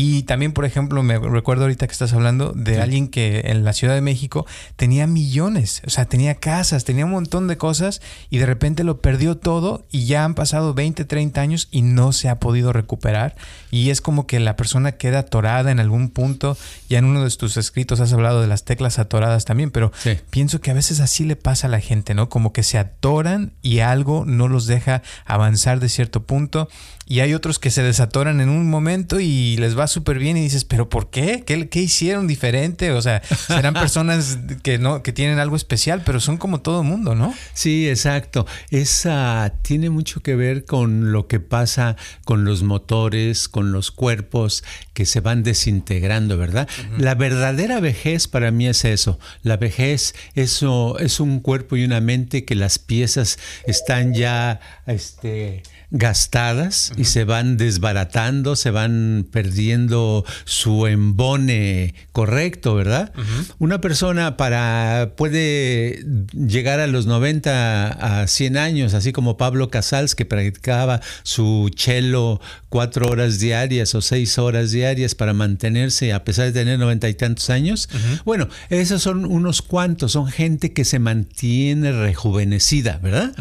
Y 0.04 0.24
también, 0.24 0.52
por 0.52 0.66
ejemplo, 0.66 1.04
me 1.04 1.20
recuerdo 1.20 1.66
ahorita 1.66 1.86
que 1.86 1.92
estás 1.92 2.12
hablando 2.14 2.54
de 2.56 2.82
alguien 2.82 3.08
que 3.08 3.42
en 3.46 3.64
la 3.64 3.72
Ciudad 3.72 3.94
de 3.94 4.02
México 4.02 4.48
tenía 4.76 5.06
millones, 5.06 5.84
o 5.86 5.92
sea, 5.92 6.06
tenía 6.06 6.34
casas, 6.34 6.86
tenía 6.86 7.06
un 7.06 7.12
montón 7.12 7.48
de 7.48 7.56
cosas 7.58 8.02
y 8.32 8.40
de 8.40 8.48
repente 8.48 8.84
lo 8.84 9.00
perdió 9.00 9.38
todo 9.38 9.86
y 9.92 10.06
ya 10.06 10.26
han 10.26 10.34
pasado 10.34 10.74
20, 10.74 11.06
30 11.06 11.40
años 11.40 11.68
y 11.70 11.84
no 11.84 12.14
se 12.14 12.30
ha 12.30 12.40
podido 12.40 12.74
recuperar. 12.74 13.36
Y 13.70 13.92
es 13.92 14.02
como 14.02 14.26
que 14.26 14.40
la 14.40 14.56
persona 14.56 14.94
queda 14.94 15.20
atorada 15.20 15.70
en 15.70 15.80
algún 15.80 16.10
punto. 16.10 16.58
Ya 16.90 16.98
en 16.98 17.06
uno 17.06 17.24
de 17.24 17.30
tus 17.30 17.56
escritos 17.58 18.00
has 18.00 18.12
hablado 18.12 18.42
de 18.42 18.48
las 18.48 18.64
teclas 18.64 18.98
atoradas 18.98 19.46
también, 19.46 19.70
pero 19.70 19.92
pienso 20.32 20.62
que 20.62 20.72
a 20.72 20.74
veces 20.74 21.00
así 21.00 21.26
le 21.26 21.36
pasa 21.36 21.68
a 21.68 21.70
la 21.70 21.80
gente, 21.80 22.16
¿no? 22.16 22.28
Como 22.28 22.54
que 22.54 22.64
se 22.64 22.80
atoran 22.80 23.54
y 23.62 23.82
algo 23.82 24.26
no 24.26 24.48
los 24.48 24.66
deja 24.66 25.04
avanzar 25.26 25.42
avanzar 25.52 25.80
de 25.80 25.90
cierto 25.90 26.24
punto 26.24 26.70
y 27.12 27.19
hay 27.19 27.34
otros 27.34 27.60
que 27.60 27.71
se 27.71 27.84
desatoran 27.84 28.39
en 28.39 28.47
un 28.47 28.69
momento 28.69 29.19
y 29.19 29.58
les 29.58 29.78
va 29.78 29.88
súper 29.88 30.17
bien 30.17 30.38
y 30.38 30.43
dices, 30.43 30.63
pero 30.63 30.88
¿por 30.88 31.10
qué? 31.10 31.43
qué? 31.45 31.67
¿Qué 31.67 31.82
hicieron 31.82 32.26
diferente? 32.26 32.93
O 32.93 33.02
sea, 33.02 33.21
serán 33.21 33.74
personas 33.82 34.39
que 34.63 34.78
no 34.78 35.04
que 35.04 35.12
tienen 35.12 35.38
algo 35.38 35.58
especial, 35.58 36.04
pero 36.06 36.21
son 36.21 36.38
como 36.38 36.62
todo 36.62 36.84
mundo, 36.84 37.13
¿no? 37.13 37.34
Sí, 37.54 37.89
exacto. 37.89 38.47
Esa 38.69 39.56
tiene 39.62 39.89
mucho 39.89 40.21
que 40.21 40.38
ver 40.38 40.63
con 40.63 41.12
lo 41.12 41.28
que 41.28 41.41
pasa 41.41 41.97
con 42.24 42.45
los 42.45 42.63
motores, 42.63 43.50
con 43.50 43.74
los 43.74 43.91
cuerpos 43.91 44.63
que 44.93 45.06
se 45.06 45.19
van 45.19 45.43
desintegrando, 45.43 46.38
¿verdad? 46.38 46.69
La 46.97 47.15
verdadera 47.15 47.82
vejez 47.82 48.30
para 48.30 48.52
mí 48.52 48.67
es 48.69 48.86
eso. 48.86 49.19
La 49.43 49.58
vejez 49.58 50.15
eso 50.36 50.97
es 50.97 51.19
un 51.19 51.41
cuerpo 51.41 51.76
y 51.76 51.84
una 51.84 52.00
mente 52.00 52.45
que 52.45 52.56
las 52.56 52.80
piezas 52.80 53.38
están 53.67 54.13
ya 54.13 54.62
este 54.88 55.63
gastadas 55.91 56.93
y 56.95 57.04
se 57.04 57.25
van 57.25 57.58
desbaratando, 57.58 58.56
se 58.56 58.71
van 58.71 59.27
perdiendo 59.30 60.25
su 60.45 60.88
embone 60.88 61.93
correcto, 62.13 62.75
¿verdad? 62.75 63.12
Una 63.60 63.82
persona 63.82 64.38
para 64.38 65.12
puede 65.17 66.04
llegar 66.34 66.80
a 66.80 66.88
los 66.88 67.06
90 67.06 68.21
a 68.21 68.27
100 68.27 68.58
años, 68.58 68.93
así 68.93 69.12
como 69.12 69.38
Pablo 69.38 69.69
Casals 69.69 70.15
que 70.15 70.25
practicaba 70.25 71.01
su 71.23 71.69
cello 71.75 72.39
cuatro 72.69 73.10
horas 73.10 73.39
diarias 73.39 73.93
o 73.95 74.01
seis 74.01 74.38
horas 74.38 74.71
diarias 74.71 75.13
para 75.13 75.34
mantenerse 75.34 76.13
a 76.13 76.23
pesar 76.23 76.45
de 76.45 76.54
tener 76.54 76.80
noventa 76.80 77.10
y 77.10 77.13
tantos 77.13 77.49
años. 77.49 77.89
Bueno, 78.23 78.47
esos 78.69 79.01
son 79.01 79.25
unos 79.25 79.62
cuantos, 79.62 80.13
son 80.13 80.27
gente 80.27 80.71
que 80.71 80.86
se 80.86 80.99
mantiene 80.99 81.91
rejuvenecida, 81.91 82.97
¿verdad? 83.04 83.34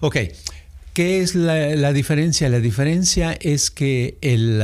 Ok. 0.00 0.16
¿Qué 0.94 1.22
es 1.22 1.34
la, 1.34 1.92
diferencia? 1.92 2.48
La 2.48 2.60
diferencia 2.60 3.32
es 3.40 3.72
que 3.72 4.16
el, 4.22 4.62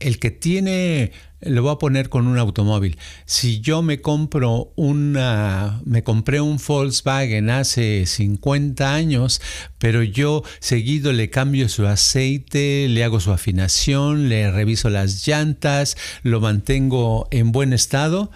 el 0.00 0.18
que 0.18 0.30
tiene 0.30 1.12
lo 1.40 1.62
voy 1.62 1.72
a 1.72 1.76
poner 1.76 2.08
con 2.08 2.26
un 2.26 2.38
automóvil. 2.38 2.98
Si 3.26 3.60
yo 3.60 3.82
me 3.82 4.00
compro 4.00 4.72
una, 4.76 5.82
me 5.84 6.02
compré 6.02 6.40
un 6.40 6.56
Volkswagen 6.56 7.50
hace 7.50 8.06
50 8.06 8.94
años, 8.94 9.42
pero 9.76 10.02
yo 10.02 10.42
seguido 10.58 11.12
le 11.12 11.28
cambio 11.28 11.68
su 11.68 11.86
aceite, 11.86 12.88
le 12.88 13.04
hago 13.04 13.20
su 13.20 13.30
afinación, 13.30 14.30
le 14.30 14.50
reviso 14.50 14.88
las 14.88 15.26
llantas, 15.26 15.98
lo 16.22 16.40
mantengo 16.40 17.28
en 17.30 17.52
buen 17.52 17.74
estado, 17.74 18.30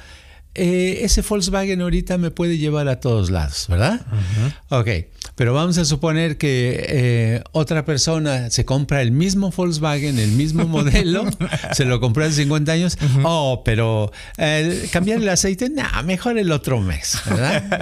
eh, 0.54 0.98
ese 1.02 1.22
Volkswagen 1.22 1.80
ahorita 1.80 2.18
me 2.18 2.30
puede 2.30 2.58
llevar 2.58 2.86
a 2.88 3.00
todos 3.00 3.30
lados, 3.30 3.66
¿verdad? 3.70 4.04
Ok, 4.68 4.88
pero 5.34 5.54
vamos 5.54 5.78
a 5.78 5.86
suponer 5.86 6.36
que 6.36 6.84
eh, 6.88 7.44
otra 7.52 7.86
persona 7.86 8.50
se 8.50 8.66
compra 8.66 9.00
el 9.00 9.12
mismo 9.12 9.50
Volkswagen, 9.50 10.18
el 10.18 10.32
mismo 10.32 10.64
modelo, 10.68 11.24
se 11.72 11.86
lo 11.86 12.00
compró 12.00 12.24
hace 12.24 12.42
50 12.42 12.70
años, 12.70 12.98
oh, 13.24 13.62
pero 13.64 14.12
eh, 14.36 14.88
cambiar 14.92 15.22
el 15.22 15.28
aceite, 15.30 15.70
no, 15.70 15.84
mejor 16.04 16.36
el 16.36 16.52
otro 16.52 16.80
mes, 16.80 17.18
¿verdad? 17.24 17.80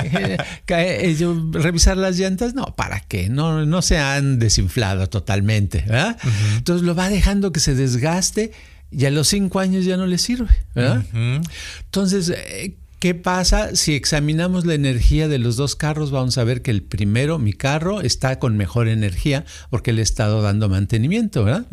revisar 1.52 1.96
las 1.96 2.18
llantas, 2.18 2.54
no, 2.54 2.76
¿para 2.76 3.00
qué? 3.00 3.28
No, 3.28 3.66
no 3.66 3.82
se 3.82 3.98
han 3.98 4.38
desinflado 4.38 5.08
totalmente, 5.08 5.84
¿verdad? 5.88 6.16
Entonces 6.56 6.86
lo 6.86 6.94
va 6.94 7.08
dejando 7.08 7.50
que 7.50 7.58
se 7.58 7.74
desgaste 7.74 8.52
y 8.90 9.04
a 9.04 9.10
los 9.10 9.28
cinco 9.28 9.60
años 9.60 9.84
ya 9.84 9.96
no 9.96 10.06
le 10.06 10.18
sirve, 10.18 10.50
¿verdad? 10.74 11.04
Entonces, 11.84 12.30
eh, 12.30 12.74
¿Qué 13.00 13.14
pasa? 13.14 13.74
Si 13.76 13.94
examinamos 13.94 14.66
la 14.66 14.74
energía 14.74 15.26
de 15.26 15.38
los 15.38 15.56
dos 15.56 15.74
carros, 15.74 16.10
vamos 16.10 16.36
a 16.36 16.44
ver 16.44 16.60
que 16.60 16.70
el 16.70 16.82
primero, 16.82 17.38
mi 17.38 17.54
carro, 17.54 18.02
está 18.02 18.38
con 18.38 18.58
mejor 18.58 18.88
energía 18.88 19.46
porque 19.70 19.94
le 19.94 20.00
he 20.00 20.02
estado 20.02 20.42
dando 20.42 20.68
mantenimiento, 20.68 21.42
¿verdad? 21.44 21.64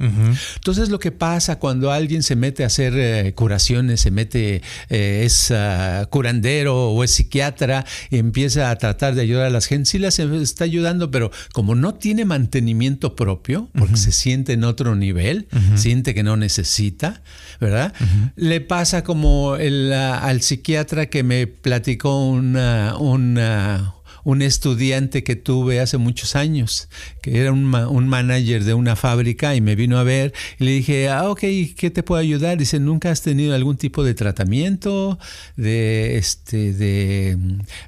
Entonces, 0.55 0.87
lo 0.87 0.99
que 0.99 1.11
pasa 1.11 1.59
cuando 1.59 1.91
alguien 1.91 2.23
se 2.23 2.37
mete 2.37 2.63
a 2.63 2.67
hacer 2.67 2.93
eh, 2.95 3.33
curaciones, 3.35 3.99
se 3.99 4.09
mete, 4.09 4.61
eh, 4.89 5.23
es 5.25 5.51
ah, 5.51 6.07
curandero 6.09 6.91
o 6.91 7.03
es 7.03 7.11
psiquiatra 7.11 7.85
y 8.09 8.19
empieza 8.19 8.71
a 8.71 8.77
tratar 8.77 9.13
de 9.13 9.21
ayudar 9.21 9.47
a 9.47 9.49
las 9.49 9.65
gente, 9.65 9.89
sí 9.89 9.99
las 9.99 10.19
está 10.19 10.63
ayudando, 10.63 11.11
pero 11.11 11.29
como 11.51 11.75
no 11.75 11.95
tiene 11.95 12.23
mantenimiento 12.23 13.17
propio, 13.17 13.69
porque 13.77 13.97
se 13.97 14.13
siente 14.13 14.53
en 14.53 14.63
otro 14.63 14.95
nivel, 14.95 15.49
siente 15.75 16.13
que 16.13 16.23
no 16.23 16.37
necesita, 16.37 17.21
¿verdad? 17.60 17.93
Le 18.36 18.62
pasa 18.62 19.04
como 19.04 19.56
el, 19.56 19.91
al 19.93 20.41
psiquiatra 20.41 21.08
que 21.08 21.17
que 21.17 21.24
me 21.24 21.48
platicó 21.48 22.28
una, 22.28 22.96
una, 22.98 23.96
un 24.27 24.41
estudiante 24.41 25.23
que 25.23 25.37
tuve 25.37 25.79
hace 25.79 25.97
muchos 25.97 26.35
años, 26.35 26.89
que 27.21 27.39
era 27.39 27.53
un, 27.53 27.73
un, 27.73 28.09
manager 28.09 28.65
de 28.65 28.73
una 28.73 28.97
fábrica 28.97 29.55
y 29.55 29.61
me 29.61 29.73
vino 29.77 29.97
a 29.97 30.03
ver 30.03 30.33
y 30.59 30.65
le 30.65 30.71
dije, 30.71 31.07
ah, 31.07 31.29
ok, 31.29 31.39
¿qué 31.77 31.91
te 31.93 32.03
puedo 32.03 32.19
ayudar? 32.19 32.57
Dice, 32.57 32.77
¿nunca 32.81 33.09
has 33.09 33.21
tenido 33.21 33.55
algún 33.55 33.77
tipo 33.77 34.03
de 34.03 34.15
tratamiento 34.15 35.17
de, 35.55 36.17
este, 36.17 36.73
de, 36.73 37.37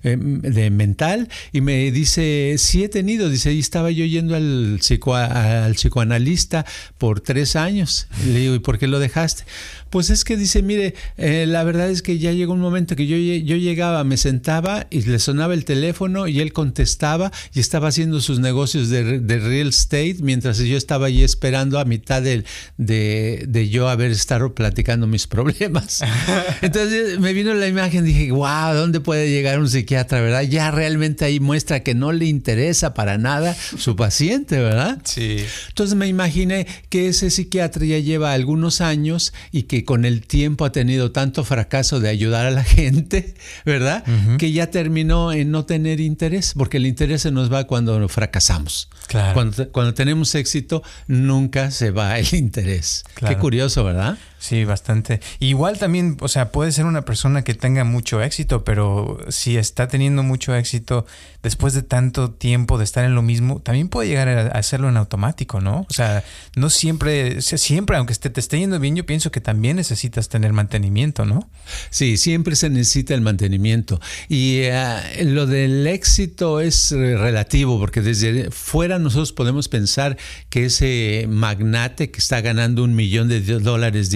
em, 0.03 0.71
mental? 0.71 1.27
Y 1.51 1.59
me 1.59 1.91
dice, 1.91 2.55
sí 2.57 2.85
he 2.85 2.89
tenido, 2.89 3.29
dice, 3.29 3.51
y 3.51 3.59
estaba 3.59 3.91
yo 3.91 4.05
yendo 4.05 4.33
al, 4.33 4.79
psico, 4.79 5.15
al 5.15 5.73
psicoanalista 5.73 6.65
por 6.97 7.19
tres 7.19 7.57
años. 7.57 8.07
le 8.25 8.39
digo, 8.39 8.55
¿y 8.55 8.59
por 8.59 8.77
qué 8.79 8.87
lo 8.87 8.99
dejaste? 8.99 9.43
Pues 9.89 10.09
es 10.09 10.23
que 10.23 10.37
dice, 10.37 10.61
mire, 10.61 10.93
eh, 11.17 11.45
la 11.47 11.63
verdad 11.63 11.89
es 11.89 12.01
que 12.01 12.19
ya 12.19 12.31
llegó 12.31 12.53
un 12.53 12.59
momento 12.59 12.95
que 12.95 13.07
yo, 13.07 13.17
yo 13.17 13.55
llegaba, 13.55 14.03
me 14.03 14.17
sentaba 14.17 14.87
y 14.89 15.01
le 15.01 15.19
sonaba 15.19 15.53
el 15.53 15.65
teléfono 15.65 16.27
y 16.27 16.39
él 16.39 16.53
contestaba 16.53 17.31
y 17.53 17.59
estaba 17.59 17.87
haciendo 17.87 18.21
sus 18.21 18.39
negocios 18.39 18.89
de, 18.89 19.19
real 19.39 19.69
estate 19.69 20.17
mientras 20.21 20.59
yo 20.59 20.77
estaba 20.77 21.07
ahí 21.07 21.23
esperando 21.23 21.79
a 21.79 21.85
mitad 21.85 22.21
de, 22.21 22.43
de, 22.77 23.69
yo 23.69 23.89
haber 23.89 24.11
estado 24.11 24.53
platicando 24.53 25.07
mis 25.07 25.27
problemas. 25.27 26.01
Entonces 26.61 27.19
me 27.19 27.33
vino 27.33 27.53
la 27.53 27.67
imagen, 27.67 28.05
dije, 28.05 28.31
wow, 28.31 28.73
¿dónde 28.73 28.99
puede 28.99 29.29
llegar 29.29 29.59
un 29.59 29.69
psiquiatra, 29.69 30.21
verdad? 30.21 30.43
Ya 30.43 30.71
realmente 30.71 31.25
ahí 31.25 31.39
muestra 31.39 31.81
que 31.81 31.95
no 31.95 32.11
le 32.11 32.25
interesa 32.25 32.93
para 32.93 33.17
nada 33.17 33.55
su 33.77 33.95
paciente, 33.95 34.59
¿verdad? 34.59 34.99
Sí. 35.03 35.37
Entonces 35.69 35.95
me 35.95 36.07
imaginé 36.07 36.67
que 36.89 37.07
ese 37.07 37.29
psiquiatra 37.29 37.85
ya 37.85 37.99
lleva 37.99 38.33
algunos 38.33 38.81
años 38.81 39.33
y 39.51 39.63
que 39.63 39.78
con 39.83 40.05
el 40.05 40.25
tiempo 40.25 40.65
ha 40.65 40.71
tenido 40.71 41.11
tanto 41.11 41.43
fracaso 41.43 41.99
de 41.99 42.09
ayudar 42.09 42.45
a 42.45 42.51
la 42.51 42.63
gente, 42.79 43.33
¿verdad? 43.65 44.03
Que 44.37 44.51
ya 44.51 44.71
terminó 44.71 45.31
en 45.31 45.51
no 45.51 45.65
tener 45.65 45.99
interés, 45.99 46.53
porque 46.57 46.77
el 46.77 46.85
interés 46.85 47.23
se 47.23 47.31
nos 47.31 47.51
va 47.51 47.65
cuando 47.65 48.07
fracasamos. 48.09 48.89
Claro. 49.07 49.33
Cuando, 49.33 49.71
cuando 49.71 49.93
tenemos 49.93 50.33
éxito, 50.35 50.83
nunca 51.07 51.71
se 51.71 51.91
va 51.91 52.19
el 52.19 52.27
interés. 52.33 53.03
Qué 53.15 53.37
curioso, 53.37 53.83
¿verdad? 53.83 54.17
Sí, 54.39 54.63
bastante. 54.63 55.19
Igual 55.39 55.77
también, 55.79 56.15
o 56.21 56.29
sea, 56.29 56.51
puede 56.51 56.71
ser 56.71 56.85
una 56.85 57.03
persona 57.03 57.43
que 57.43 57.53
tenga 57.53 57.83
mucho 57.83 58.21
éxito, 58.23 58.63
pero 58.63 59.19
si 59.27 59.57
está 59.57 59.89
teniendo 59.89 60.23
mucho 60.23 60.55
éxito 60.55 61.05
después 61.43 61.73
de 61.73 61.83
tanto 61.83 62.31
tiempo 62.31 62.77
de 62.77 62.85
estar 62.85 63.03
en 63.03 63.15
lo 63.15 63.21
mismo, 63.21 63.59
también 63.59 63.89
puede 63.89 64.07
llegar 64.07 64.29
a 64.29 64.47
hacerlo 64.57 64.87
en 64.87 64.95
automático, 64.95 65.59
¿no? 65.59 65.85
O 65.89 65.93
sea, 65.93 66.23
no 66.55 66.69
siempre, 66.69 67.41
siempre, 67.41 67.97
aunque 67.97 68.13
esté, 68.13 68.29
te 68.29 68.39
esté 68.39 68.59
yendo 68.59 68.79
bien, 68.79 68.95
yo 68.95 69.05
pienso 69.05 69.29
que 69.29 69.41
también 69.41 69.75
necesitas 69.75 70.29
tener 70.29 70.53
mantenimiento, 70.53 71.25
¿no? 71.25 71.49
Sí, 71.89 72.15
siempre 72.15 72.55
se 72.55 72.69
necesita 72.69 73.13
el 73.15 73.21
mantenimiento. 73.21 73.99
Y 74.29 74.59
eh, 74.61 75.25
lo 75.25 75.47
del 75.47 75.85
éxito 75.85 76.61
es 76.61 76.91
relativo, 76.91 77.77
porque 77.77 78.01
desde 78.01 78.51
fuera 78.51 78.99
nosotros 78.99 79.33
podemos 79.33 79.67
pensar 79.67 80.17
que 80.49 80.65
ese 80.65 81.25
magnate 81.27 82.09
que 82.09 82.19
está 82.19 82.39
ganando 82.39 82.85
un 82.85 82.95
millón 82.95 83.27
de 83.27 83.41
dólares 83.41 84.09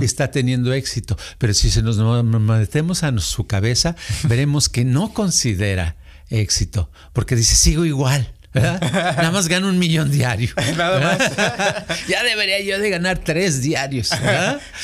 está 0.00 0.30
teniendo 0.30 0.72
éxito. 0.72 1.16
Pero 1.38 1.54
si 1.54 1.70
se 1.70 1.82
nos 1.82 1.98
metemos 2.24 3.02
a 3.02 3.16
su 3.18 3.46
cabeza, 3.46 3.96
veremos 4.24 4.68
que 4.68 4.84
no 4.84 5.12
considera 5.12 5.96
éxito, 6.28 6.90
porque 7.12 7.36
dice, 7.36 7.54
sigo 7.56 7.84
igual. 7.84 8.32
Nada 8.52 9.30
más 9.30 9.48
gano 9.48 9.68
un 9.68 9.78
millón 9.78 10.10
diario. 10.10 10.50
Nada 10.76 11.00
más. 11.00 12.08
ya 12.08 12.22
debería 12.22 12.60
yo 12.60 12.78
de 12.78 12.90
ganar 12.90 13.18
tres 13.18 13.62
diarios. 13.62 14.10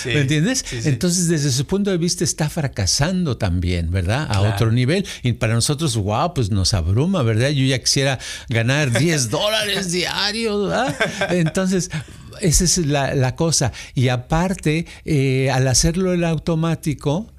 ¿Me 0.05 0.20
entiendes? 0.20 0.64
Entonces, 0.85 1.29
desde 1.29 1.50
su 1.50 1.66
punto 1.66 1.90
de 1.90 1.98
vista, 1.98 2.24
está 2.24 2.48
fracasando 2.48 3.37
también, 3.37 3.90
¿verdad? 3.90 4.26
A 4.31 4.42
otro 4.42 4.70
nivel. 4.70 5.07
Y 5.22 5.33
para 5.33 5.55
nosotros, 5.55 5.96
wow, 5.96 6.33
pues 6.35 6.50
nos 6.50 6.74
abruma, 6.74 7.22
¿verdad? 7.22 7.50
Yo 7.50 7.64
ya 7.64 7.79
quisiera 7.79 8.18
ganar 8.48 8.96
10 8.96 9.31
dólares 9.31 9.90
diarios, 9.90 10.68
¿verdad? 10.68 10.96
Entonces, 11.31 11.90
esa 12.40 12.64
es 12.64 12.79
la, 12.79 13.35
cosa. 13.35 13.72
Y 13.94 14.09
aparte, 14.09 14.87
eh, 15.05 15.50
al 15.50 15.66
hacerlo 15.68 16.14
en 16.14 16.24
automático, 16.24 17.33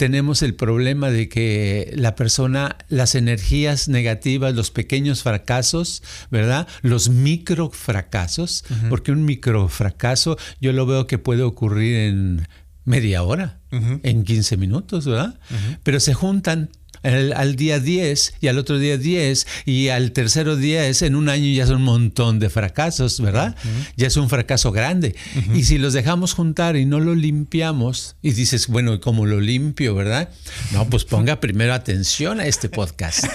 tenemos 0.00 0.40
el 0.40 0.54
problema 0.54 1.10
de 1.10 1.28
que 1.28 1.92
la 1.94 2.14
persona, 2.14 2.74
las 2.88 3.14
energías 3.14 3.86
negativas, 3.86 4.54
los 4.54 4.70
pequeños 4.70 5.22
fracasos, 5.22 6.02
¿verdad? 6.30 6.66
Los 6.80 7.10
micro 7.10 7.68
fracasos, 7.68 8.64
porque 8.88 9.12
un 9.12 9.26
micro 9.26 9.68
fracaso 9.68 10.38
yo 10.58 10.72
lo 10.72 10.86
veo 10.86 11.06
que 11.06 11.18
puede 11.18 11.42
ocurrir 11.42 11.96
en 11.96 12.48
media 12.86 13.22
hora, 13.24 13.60
en 13.70 14.24
15 14.24 14.56
minutos, 14.56 15.04
¿verdad? 15.04 15.38
Pero 15.82 16.00
se 16.00 16.14
juntan 16.14 16.70
al 17.02 17.56
día 17.56 17.80
10 17.80 18.34
y 18.40 18.48
al 18.48 18.58
otro 18.58 18.78
día 18.78 18.96
10 18.98 19.46
y 19.64 19.88
al 19.88 20.12
tercero 20.12 20.56
día 20.56 20.86
es 20.86 21.02
en 21.02 21.14
un 21.14 21.28
año 21.28 21.46
ya 21.52 21.66
son 21.66 21.76
un 21.76 21.82
montón 21.82 22.38
de 22.38 22.50
fracasos, 22.50 23.20
¿verdad? 23.20 23.56
Ya 23.96 24.06
es 24.06 24.16
un 24.16 24.28
fracaso 24.28 24.72
grande. 24.72 25.14
Y 25.54 25.64
si 25.64 25.78
los 25.78 25.92
dejamos 25.92 26.34
juntar 26.34 26.76
y 26.76 26.84
no 26.84 27.00
lo 27.00 27.14
limpiamos 27.14 28.16
y 28.22 28.32
dices, 28.32 28.66
bueno, 28.68 29.00
¿cómo 29.00 29.26
lo 29.26 29.40
limpio, 29.40 29.94
verdad? 29.94 30.28
No, 30.72 30.88
pues 30.88 31.04
ponga 31.04 31.40
primero 31.40 31.72
atención 31.74 32.40
a 32.40 32.46
este 32.46 32.68
podcast. 32.68 33.24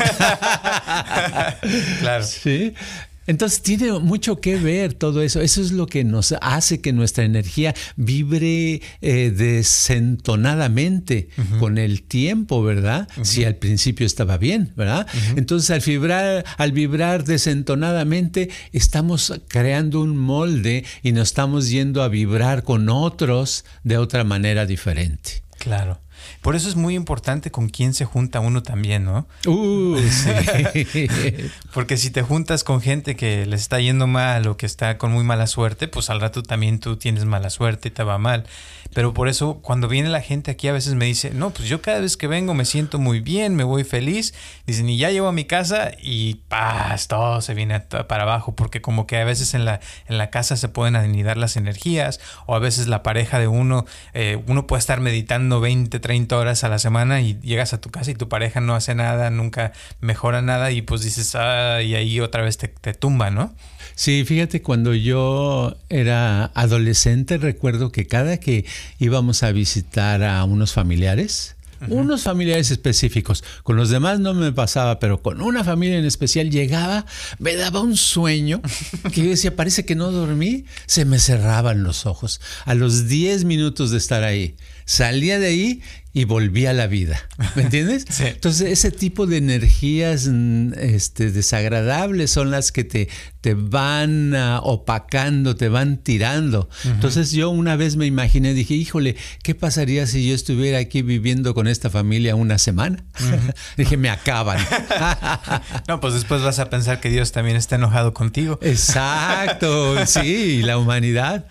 claro. 1.99 2.25
Sí. 2.45 2.73
Entonces 3.27 3.61
tiene 3.61 3.91
mucho 3.99 4.39
que 4.39 4.57
ver 4.57 4.93
todo 4.93 5.21
eso. 5.21 5.41
Eso 5.41 5.61
es 5.61 5.71
lo 5.71 5.87
que 5.87 6.03
nos 6.03 6.33
hace 6.41 6.81
que 6.81 6.93
nuestra 6.93 7.23
energía 7.23 7.73
vibre 7.95 8.81
eh, 9.01 9.33
desentonadamente 9.35 11.29
con 11.59 11.77
el 11.77 12.03
tiempo, 12.03 12.63
¿verdad? 12.63 13.07
Si 13.23 13.43
al 13.43 13.55
principio 13.55 14.05
estaba 14.05 14.37
bien, 14.37 14.73
¿verdad? 14.75 15.07
Entonces 15.35 15.71
al 15.71 15.81
vibrar, 15.81 16.45
al 16.57 16.71
vibrar 16.71 17.23
desentonadamente 17.23 18.49
estamos 18.71 19.33
creando 19.47 20.01
un 20.01 20.17
molde 20.17 20.85
y 21.03 21.11
nos 21.11 21.29
estamos 21.29 21.69
yendo 21.69 22.03
a 22.03 22.07
vibrar 22.07 22.63
con 22.63 22.89
otros 22.89 23.65
de 23.83 23.97
otra 23.97 24.23
manera 24.23 24.65
diferente. 24.65 25.43
Claro. 25.57 25.99
Por 26.41 26.55
eso 26.55 26.69
es 26.69 26.75
muy 26.75 26.95
importante 26.95 27.51
con 27.51 27.69
quién 27.69 27.93
se 27.93 28.05
junta 28.05 28.39
uno 28.39 28.63
también, 28.63 29.05
¿no? 29.05 29.27
Uh, 29.45 29.97
sí. 30.09 31.07
Porque 31.73 31.97
si 31.97 32.09
te 32.09 32.21
juntas 32.21 32.63
con 32.63 32.81
gente 32.81 33.15
que 33.15 33.45
le 33.45 33.55
está 33.55 33.79
yendo 33.79 34.07
mal 34.07 34.47
o 34.47 34.57
que 34.57 34.65
está 34.65 34.97
con 34.97 35.11
muy 35.11 35.23
mala 35.23 35.47
suerte, 35.47 35.87
pues 35.87 36.09
al 36.09 36.21
rato 36.21 36.43
también 36.43 36.79
tú 36.79 36.97
tienes 36.97 37.25
mala 37.25 37.49
suerte 37.49 37.89
y 37.89 37.91
te 37.91 38.03
va 38.03 38.17
mal. 38.17 38.45
Pero 38.93 39.13
por 39.13 39.27
eso 39.27 39.59
cuando 39.61 39.87
viene 39.87 40.09
la 40.09 40.21
gente 40.21 40.51
aquí 40.51 40.67
a 40.67 40.73
veces 40.73 40.95
me 40.95 41.05
dice, 41.05 41.31
no, 41.31 41.49
pues 41.51 41.67
yo 41.67 41.81
cada 41.81 41.99
vez 41.99 42.17
que 42.17 42.27
vengo 42.27 42.53
me 42.53 42.65
siento 42.65 42.99
muy 42.99 43.19
bien, 43.19 43.55
me 43.55 43.63
voy 43.63 43.83
feliz. 43.83 44.33
Dicen, 44.65 44.89
y 44.89 44.97
ya 44.97 45.11
llego 45.11 45.27
a 45.27 45.31
mi 45.31 45.45
casa 45.45 45.91
y 46.01 46.35
paz, 46.47 47.07
todo 47.07 47.41
se 47.41 47.53
viene 47.53 47.79
para 47.79 48.23
abajo, 48.23 48.55
porque 48.55 48.81
como 48.81 49.07
que 49.07 49.17
a 49.17 49.25
veces 49.25 49.53
en 49.53 49.65
la, 49.65 49.79
en 50.07 50.17
la 50.17 50.29
casa 50.29 50.55
se 50.55 50.69
pueden 50.69 50.95
anidar 50.95 51.37
las 51.37 51.57
energías 51.57 52.19
o 52.45 52.55
a 52.55 52.59
veces 52.59 52.87
la 52.87 53.03
pareja 53.03 53.39
de 53.39 53.47
uno, 53.47 53.85
eh, 54.13 54.41
uno 54.47 54.67
puede 54.67 54.79
estar 54.79 55.01
meditando 55.01 55.59
20, 55.59 55.99
30 55.99 56.37
horas 56.37 56.63
a 56.63 56.69
la 56.69 56.79
semana 56.79 57.21
y 57.21 57.39
llegas 57.41 57.73
a 57.73 57.81
tu 57.81 57.89
casa 57.89 58.11
y 58.11 58.15
tu 58.15 58.29
pareja 58.29 58.61
no 58.61 58.75
hace 58.75 58.95
nada, 58.95 59.29
nunca 59.29 59.73
mejora 59.99 60.41
nada 60.41 60.71
y 60.71 60.81
pues 60.81 61.01
dices, 61.01 61.35
ah, 61.35 61.81
y 61.81 61.95
ahí 61.95 62.19
otra 62.19 62.43
vez 62.43 62.57
te, 62.57 62.67
te 62.67 62.93
tumba, 62.93 63.29
¿no? 63.29 63.53
Sí, 63.95 64.25
fíjate, 64.25 64.61
cuando 64.61 64.93
yo 64.93 65.77
era 65.89 66.51
adolescente 66.53 67.37
recuerdo 67.37 67.91
que 67.91 68.07
cada 68.07 68.37
que 68.37 68.65
íbamos 68.99 69.43
a 69.43 69.51
visitar 69.51 70.23
a 70.23 70.43
unos 70.43 70.73
familiares, 70.73 71.55
unos 71.87 72.23
familiares 72.23 72.71
específicos. 72.71 73.43
Con 73.63 73.75
los 73.75 73.89
demás 73.89 74.19
no 74.19 74.33
me 74.33 74.51
pasaba, 74.51 74.99
pero 74.99 75.21
con 75.21 75.41
una 75.41 75.63
familia 75.63 75.97
en 75.97 76.05
especial 76.05 76.49
llegaba, 76.49 77.05
me 77.39 77.55
daba 77.55 77.81
un 77.81 77.97
sueño 77.97 78.61
que 79.13 79.23
yo 79.23 79.29
decía, 79.29 79.55
parece 79.55 79.85
que 79.85 79.95
no 79.95 80.11
dormí, 80.11 80.65
se 80.85 81.05
me 81.05 81.19
cerraban 81.19 81.83
los 81.83 82.05
ojos. 82.05 82.41
A 82.65 82.73
los 82.75 83.07
10 83.07 83.45
minutos 83.45 83.91
de 83.91 83.97
estar 83.97 84.23
ahí, 84.23 84.55
salía 84.85 85.39
de 85.39 85.47
ahí 85.47 85.81
y 86.15 86.23
volví 86.23 86.65
a 86.65 86.71
la 86.71 86.87
vida. 86.87 87.19
¿Me 87.55 87.63
entiendes? 87.63 88.05
Sí. 88.15 88.23
Entonces, 88.27 88.71
ese 88.71 88.91
tipo 88.91 89.27
de 89.27 89.35
energías 89.35 90.29
mm, 90.31 90.73
este, 90.77 91.31
desagradables 91.31 92.31
son 92.31 92.49
las 92.49 92.71
que 92.71 92.85
te, 92.85 93.09
te 93.41 93.55
van 93.55 94.33
uh, 94.33 94.59
opacando, 94.63 95.57
te 95.57 95.67
van 95.67 95.97
tirando. 95.97 96.69
Entonces, 96.85 97.31
yo 97.31 97.49
una 97.49 97.75
vez 97.75 97.97
me 97.97 98.05
imaginé, 98.05 98.53
dije, 98.53 98.75
híjole, 98.75 99.17
¿qué 99.43 99.53
pasaría 99.53 100.07
si 100.07 100.25
yo 100.25 100.33
estuviera 100.33 100.77
aquí 100.77 101.01
viviendo 101.01 101.53
con 101.53 101.67
esta 101.67 101.89
familia 101.89 102.35
una 102.35 102.57
semana? 102.57 103.03
dije, 103.77 103.97
me 103.97 104.09
acaban. 104.09 104.59
no, 105.89 105.99
pues 105.99 106.13
después 106.13 106.41
vas 106.41 106.59
a 106.59 106.69
pensar 106.69 107.01
que 107.01 107.09
Dios 107.09 107.33
también 107.33 107.57
está 107.57 107.75
enojado 107.75 108.13
contigo. 108.13 108.57
Exacto, 108.61 110.05
sí, 110.05 110.61
la 110.61 110.77
humanidad. 110.77 111.47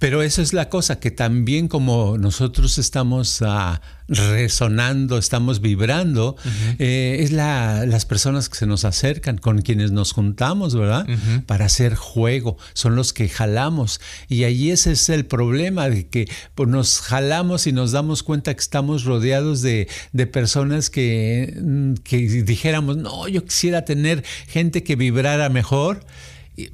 Pero 0.00 0.22
eso 0.22 0.42
es 0.42 0.52
la 0.52 0.68
cosa, 0.68 0.98
que 0.98 1.12
también 1.12 1.68
como 1.68 2.18
nosotros 2.18 2.78
estamos... 2.78 3.40
Uh, 3.42 3.76
resonando, 4.08 5.18
estamos 5.18 5.60
vibrando, 5.60 6.36
eh, 6.78 7.18
es 7.20 7.30
la, 7.30 7.84
las 7.86 8.06
personas 8.06 8.48
que 8.48 8.56
se 8.56 8.66
nos 8.66 8.84
acercan, 8.84 9.38
con 9.38 9.60
quienes 9.60 9.92
nos 9.92 10.12
juntamos, 10.12 10.74
¿verdad? 10.74 11.06
Para 11.46 11.66
hacer 11.66 11.94
juego, 11.94 12.56
son 12.72 12.96
los 12.96 13.12
que 13.12 13.28
jalamos. 13.28 14.00
Y 14.28 14.44
ahí 14.44 14.70
ese 14.70 14.92
es 14.92 15.08
el 15.10 15.26
problema, 15.26 15.88
de 15.90 16.08
que 16.08 16.28
pues, 16.54 16.68
nos 16.68 17.00
jalamos 17.00 17.66
y 17.66 17.72
nos 17.72 17.92
damos 17.92 18.22
cuenta 18.22 18.54
que 18.54 18.60
estamos 18.60 19.04
rodeados 19.04 19.60
de, 19.62 19.88
de 20.12 20.26
personas 20.26 20.90
que, 20.90 21.54
mm, 21.60 21.94
que 22.02 22.18
dijéramos, 22.18 22.96
no, 22.96 23.28
yo 23.28 23.44
quisiera 23.44 23.84
tener 23.84 24.24
gente 24.46 24.82
que 24.82 24.96
vibrara 24.96 25.48
mejor 25.50 26.00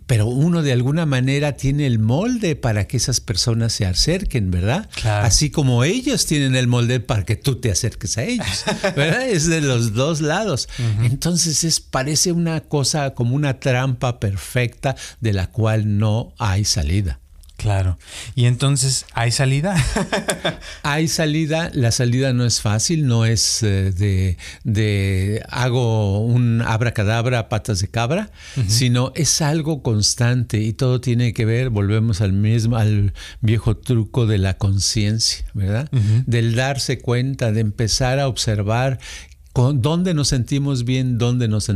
pero 0.07 0.27
uno 0.27 0.63
de 0.63 0.73
alguna 0.73 1.07
manera 1.07 1.53
tiene 1.53 1.87
el 1.87 1.99
molde 1.99 2.57
para 2.57 2.87
que 2.87 2.97
esas 2.97 3.21
personas 3.21 3.73
se 3.73 3.87
acerquen, 3.87 4.51
¿verdad? 4.51 4.89
Claro. 4.95 5.27
Así 5.27 5.51
como 5.51 5.85
ellos 5.85 6.27
tienen 6.27 6.57
el 6.57 6.67
molde 6.67 7.01
para 7.01 7.25
que 7.25 7.37
tú 7.37 7.57
te 7.57 7.71
acerques 7.71 8.17
a 8.19 8.25
ellos, 8.25 8.65
¿verdad? 8.97 9.29
es 9.29 9.47
de 9.47 9.61
los 9.61 9.95
dos 9.95 10.21
lados. 10.21 10.69
Uh 10.79 10.83
-huh. 10.83 11.07
Entonces 11.07 11.65
es, 11.65 11.81
parece 11.81 12.33
una 12.33 12.61
cosa 12.61 13.15
como 13.15 13.35
una 13.35 13.61
trampa 13.61 14.21
perfecta 14.21 14.97
de 15.21 15.33
la 15.33 15.49
cual 15.49 15.99
no 15.99 16.33
hay 16.39 16.65
salida. 16.65 17.21
Claro. 17.65 17.97
Y 18.35 18.45
entonces, 18.45 19.07
¿hay 19.15 19.31
salida? 19.31 19.75
hay 20.83 21.09
salida. 21.09 21.71
La 21.73 21.93
salida 21.93 22.35
no 22.35 22.45
es 22.45 22.61
fácil, 22.61 23.07
no 23.07 23.25
es 23.25 23.63
eh, 23.63 23.91
de, 23.91 24.37
de, 24.65 25.43
hago 25.49 26.19
un 26.27 26.61
abracadabra, 26.61 27.49
patas 27.49 27.81
de 27.81 27.89
cabra, 27.89 28.31
uh 28.59 28.61
-huh. 28.61 28.69
sino 28.69 29.13
es 29.15 29.41
algo 29.41 29.83
constante 29.83 30.61
y 30.61 30.75
todo 30.75 31.01
tiene 31.01 31.33
que 31.33 31.47
ver, 31.47 31.71
volvemos 31.71 32.21
al 32.21 32.35
mismo, 32.35 32.77
al 32.77 33.15
viejo 33.41 33.79
truco 33.79 34.27
de 34.27 34.37
la 34.37 34.59
conciencia, 34.59 35.47
¿verdad? 35.55 35.89
Uh 35.91 35.97
-huh. 35.97 36.25
Del 36.27 36.57
darse 36.57 36.99
cuenta, 36.99 37.51
de 37.51 37.61
empezar 37.61 38.19
a 38.21 38.29
observar 38.29 38.99
con 39.55 39.81
dónde 39.83 40.15
nos 40.15 40.29
sentimos 40.29 40.85
bien, 40.85 41.17
dónde 41.17 41.47
nos 41.47 41.71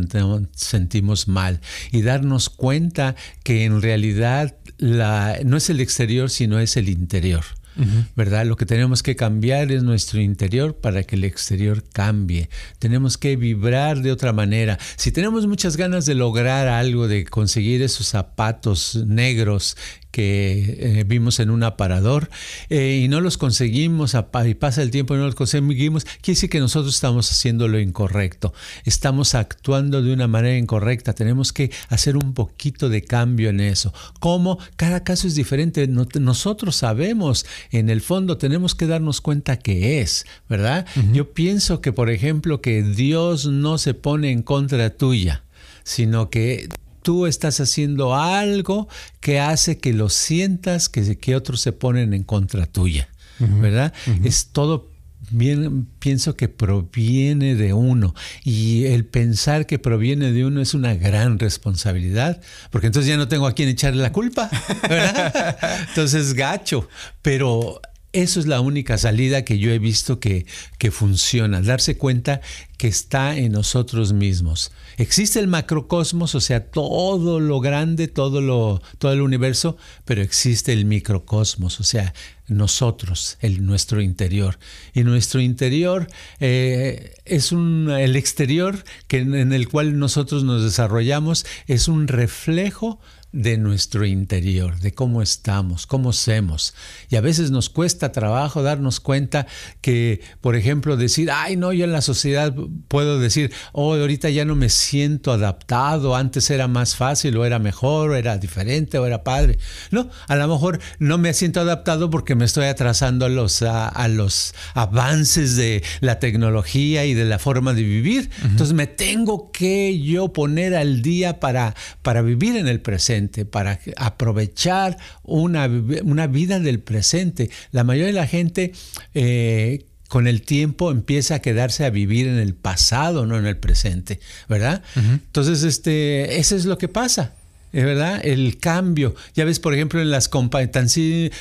sentimos 0.57 1.29
mal 1.29 1.61
y 1.93 2.03
darnos 2.03 2.51
cuenta 2.51 3.15
que 3.45 3.65
en 3.65 3.81
realidad 3.81 4.57
la, 4.79 5.39
no 5.45 5.57
es 5.57 5.71
el 5.71 5.81
exterior, 5.81 6.31
sino 6.31 6.59
es 6.59 6.77
el 6.77 6.89
interior. 6.89 7.45
Uh 7.77 7.83
-huh. 7.83 8.07
¿Verdad? 8.17 8.45
Lo 8.45 8.57
que 8.57 8.67
tenemos 8.67 9.03
que 9.03 9.15
cambiar 9.15 9.71
es 9.71 9.85
nuestro 9.85 10.21
interior 10.21 10.75
para 10.75 11.05
que 11.05 11.15
el 11.15 11.25
exterior 11.25 11.85
cambie. 11.93 12.49
Tenemos 12.81 13.19
que 13.19 13.37
vibrar 13.37 14.03
de 14.03 14.11
otra 14.11 14.33
manera. 14.33 14.79
Si 14.97 15.13
tenemos 15.13 15.47
muchas 15.47 15.77
ganas 15.77 16.05
de 16.05 16.15
lograr 16.15 16.67
algo, 16.67 17.07
de 17.07 17.25
conseguir 17.25 17.83
esos 17.83 18.09
zapatos 18.09 18.97
negros 19.07 19.77
que 20.11 20.77
eh, 21.01 21.05
vimos 21.07 21.41
en 21.41 21.51
un 21.51 21.63
aparador 21.63 22.31
eh, 22.71 23.01
y 23.03 23.09
no 23.09 23.21
los 23.21 23.39
conseguimos 23.39 24.15
y 24.15 24.55
pasa 24.55 24.83
el 24.83 24.91
tiempo 24.91 25.15
y 25.15 25.19
no 25.19 25.27
los 25.27 25.35
conseguimos, 25.35 26.05
quiere 26.05 26.37
decir 26.37 26.51
que 26.51 26.61
nosotros 26.61 26.95
estamos 26.95 27.31
haciendo 27.31 27.69
lo 27.69 27.79
incorrecto, 27.79 28.53
estamos 28.85 29.35
actuando 29.35 30.03
de 30.03 30.13
una 30.13 30.27
manera 30.29 30.57
incorrecta, 30.57 31.13
tenemos 31.13 31.53
que 31.53 31.71
hacer 31.89 32.17
un 32.17 32.35
poquito 32.35 32.89
de 32.89 33.03
cambio 33.03 33.51
en 33.51 33.61
eso. 33.61 33.93
¿Cómo? 34.21 34.59
Cada 34.77 35.05
caso 35.05 35.27
es 35.27 35.35
diferente, 35.35 35.87
no, 35.87 36.07
nosotros 36.21 36.77
sabemos, 36.77 37.47
en 37.71 37.91
el 37.91 38.01
fondo 38.01 38.39
tenemos 38.39 38.75
que 38.75 38.87
darnos 38.87 39.21
cuenta 39.21 39.59
que 39.59 40.01
es, 40.01 40.27
¿verdad? 40.49 40.87
Uh 40.97 41.01
-huh. 41.01 41.13
Yo 41.13 41.33
pienso 41.33 41.81
que, 41.81 41.93
por 41.93 42.11
ejemplo, 42.11 42.61
que 42.61 42.83
Dios 42.83 43.47
no 43.47 43.79
se 43.79 43.95
pone 43.95 44.31
en 44.31 44.43
contra 44.43 44.91
tuya, 44.91 45.45
sino 45.85 46.31
que 46.31 46.69
tú 47.03 47.27
estás 47.27 47.61
haciendo 47.61 48.15
algo 48.15 48.89
que 49.21 49.41
hace 49.41 49.79
que 49.79 49.93
lo 49.93 50.09
sientas, 50.09 50.89
que, 50.89 51.19
que 51.19 51.37
otros 51.37 51.61
se 51.61 51.73
ponen 51.73 52.15
en 52.15 52.25
contra 52.25 52.67
tuya, 52.67 53.09
uh 53.41 53.45
-huh, 53.45 53.61
¿verdad? 53.61 53.93
Uh 54.07 54.11
-huh. 54.11 54.27
Es 54.27 54.49
todo 54.53 54.91
bien, 55.31 55.87
pienso 55.99 56.37
que 56.37 56.49
proviene 56.49 57.55
de 57.55 57.73
uno 57.73 58.15
y 58.45 58.87
el 58.87 59.05
pensar 59.05 59.67
que 59.67 59.79
proviene 59.79 60.33
de 60.33 60.45
uno 60.45 60.61
es 60.61 60.75
una 60.75 60.95
gran 60.95 61.39
responsabilidad, 61.39 62.41
porque 62.71 62.87
entonces 62.87 63.09
ya 63.09 63.17
no 63.17 63.29
tengo 63.29 63.47
a 63.47 63.53
quién 63.55 63.69
echarle 63.69 64.03
la 64.03 64.13
culpa, 64.13 64.51
¿verdad? 64.89 65.57
entonces 65.89 66.35
gacho, 66.35 66.89
pero 67.23 67.81
eso 68.13 68.41
es 68.41 68.47
la 68.47 68.61
única 68.61 68.97
salida 68.97 69.45
que 69.45 69.59
yo 69.59 69.71
he 69.71 69.79
visto 69.79 70.19
que, 70.19 70.47
que, 70.79 70.91
funciona, 70.91 71.61
darse 71.61 71.99
cuenta 71.99 72.41
que 72.79 72.89
está 72.89 73.37
en 73.37 73.53
nosotros 73.53 74.13
mismos. 74.13 74.73
Existe 74.97 75.41
el 75.41 75.47
macrocosmos, 75.47 76.35
o 76.35 76.41
sea, 76.41 76.65
todo 76.71 77.39
lo 77.39 77.61
grande, 77.61 78.09
todo, 78.09 78.41
lo, 78.41 78.81
todo 78.99 79.13
el 79.13 79.21
universo, 79.21 79.77
pero 80.05 80.23
existe 80.23 80.73
el 80.73 80.87
microcosmos, 80.87 81.81
o 81.81 81.85
sea, 81.85 82.15
nosotros, 82.49 83.37
el, 83.41 83.65
nuestro 83.67 84.01
interior. 84.01 84.59
Y 84.95 85.05
nuestro 85.05 85.41
interior 85.41 86.09
eh, 86.41 87.15
es 87.27 87.53
un, 87.53 87.91
el 87.91 88.17
exterior 88.17 88.85
que, 89.07 89.19
en 89.19 89.53
el 89.53 89.69
cual 89.69 89.99
nosotros 89.99 90.45
nos 90.45 90.65
desarrollamos, 90.65 91.45
es 91.67 91.89
un 91.89 92.09
reflejo 92.09 93.01
de 93.33 93.59
nuestro 93.59 94.07
interior, 94.07 94.79
de 94.81 94.93
cómo 94.93 95.21
estamos, 95.21 95.87
cómo 95.87 96.13
somos. 96.13 96.75
Y 97.11 97.17
a 97.17 97.21
veces 97.21 97.51
nos 97.51 97.69
cuesta 97.69 98.11
trabajo 98.11 98.63
darnos 98.63 99.01
cuenta 99.01 99.47
que, 99.83 100.23
por 100.41 100.57
ejemplo, 100.57 100.97
decir, 100.97 101.31
ay, 101.31 101.57
no, 101.57 101.73
yo 101.73 101.85
en 101.85 101.93
la 101.93 102.01
sociedad 102.01 102.55
puedo 102.89 103.19
decir, 103.19 103.53
oh, 103.73 103.95
ahorita 103.95 104.31
ya 104.31 104.45
no 104.45 104.55
me 104.55 104.71
siento 104.71 105.33
adaptado, 105.33 106.17
antes 106.17 106.51
era 106.51 106.69
más 106.69 106.97
fácil 106.97 107.37
o 107.37 107.45
era 107.45 107.59
mejor 107.59 108.11
o 108.11 108.15
era 108.15 108.39
diferente 108.39 108.99
o 108.99 109.07
era 109.07 109.25
padre. 109.25 109.59
No, 109.91 110.09
a 110.27 110.37
lo 110.37 110.49
mejor 110.49 110.81
no 110.99 111.19
me 111.19 111.35
siento 111.35 111.61
adaptado 111.61 112.09
porque 112.09 112.35
me 112.35 112.47
estoy 112.47 112.65
atrasando 112.67 113.27
a 113.27 113.29
los, 113.29 113.61
a, 113.63 114.09
los 114.09 114.55
avances 114.75 115.57
de 115.57 115.83
la 116.01 116.19
tecnología 116.19 117.05
y 117.05 117.13
de 117.13 117.27
la 117.27 117.39
forma 117.39 117.75
de 117.75 117.83
vivir. 117.83 118.31
Entonces 118.43 118.75
me 118.75 118.87
tengo 118.87 119.51
que 119.53 120.01
yo 120.01 120.33
poner 120.33 120.75
al 120.75 121.03
día 121.03 121.41
para, 121.41 121.75
para 122.03 122.23
vivir 122.23 122.57
en 122.57 122.69
el 122.69 122.81
presente 122.81 123.19
para 123.51 123.81
aprovechar 123.97 124.97
una, 125.23 125.67
vida 125.69 126.61
del 126.61 126.81
presente. 126.81 127.51
La 127.71 127.85
mayoría 127.85 128.09
de 128.09 128.13
la 128.13 128.27
gente 128.27 128.73
eh, 129.15 129.87
con 130.09 130.27
el 130.27 130.43
tiempo 130.43 130.91
empieza 130.91 131.37
a 131.37 131.39
quedarse 131.41 131.85
a 131.85 131.91
vivir 131.91 132.27
en 132.27 132.39
el 132.39 132.55
pasado, 132.55 133.27
no 133.27 133.39
en 133.39 133.47
el 133.47 133.59
presente, 133.59 134.21
¿verdad? 134.49 134.83
Entonces, 134.97 135.63
este, 135.63 136.39
eso 136.39 136.57
es 136.57 136.65
lo 136.65 136.79
que 136.79 136.89
pasa. 136.89 137.35
Es 137.73 137.85
verdad, 137.85 138.21
el 138.25 138.59
cambio. 138.59 139.15
Ya 139.35 139.45
ves, 139.45 139.61
por 139.61 139.75
ejemplo, 139.75 140.01
en 140.01 140.11
las 140.11 140.29
compañías, 140.29 140.73
tan, 140.73 140.89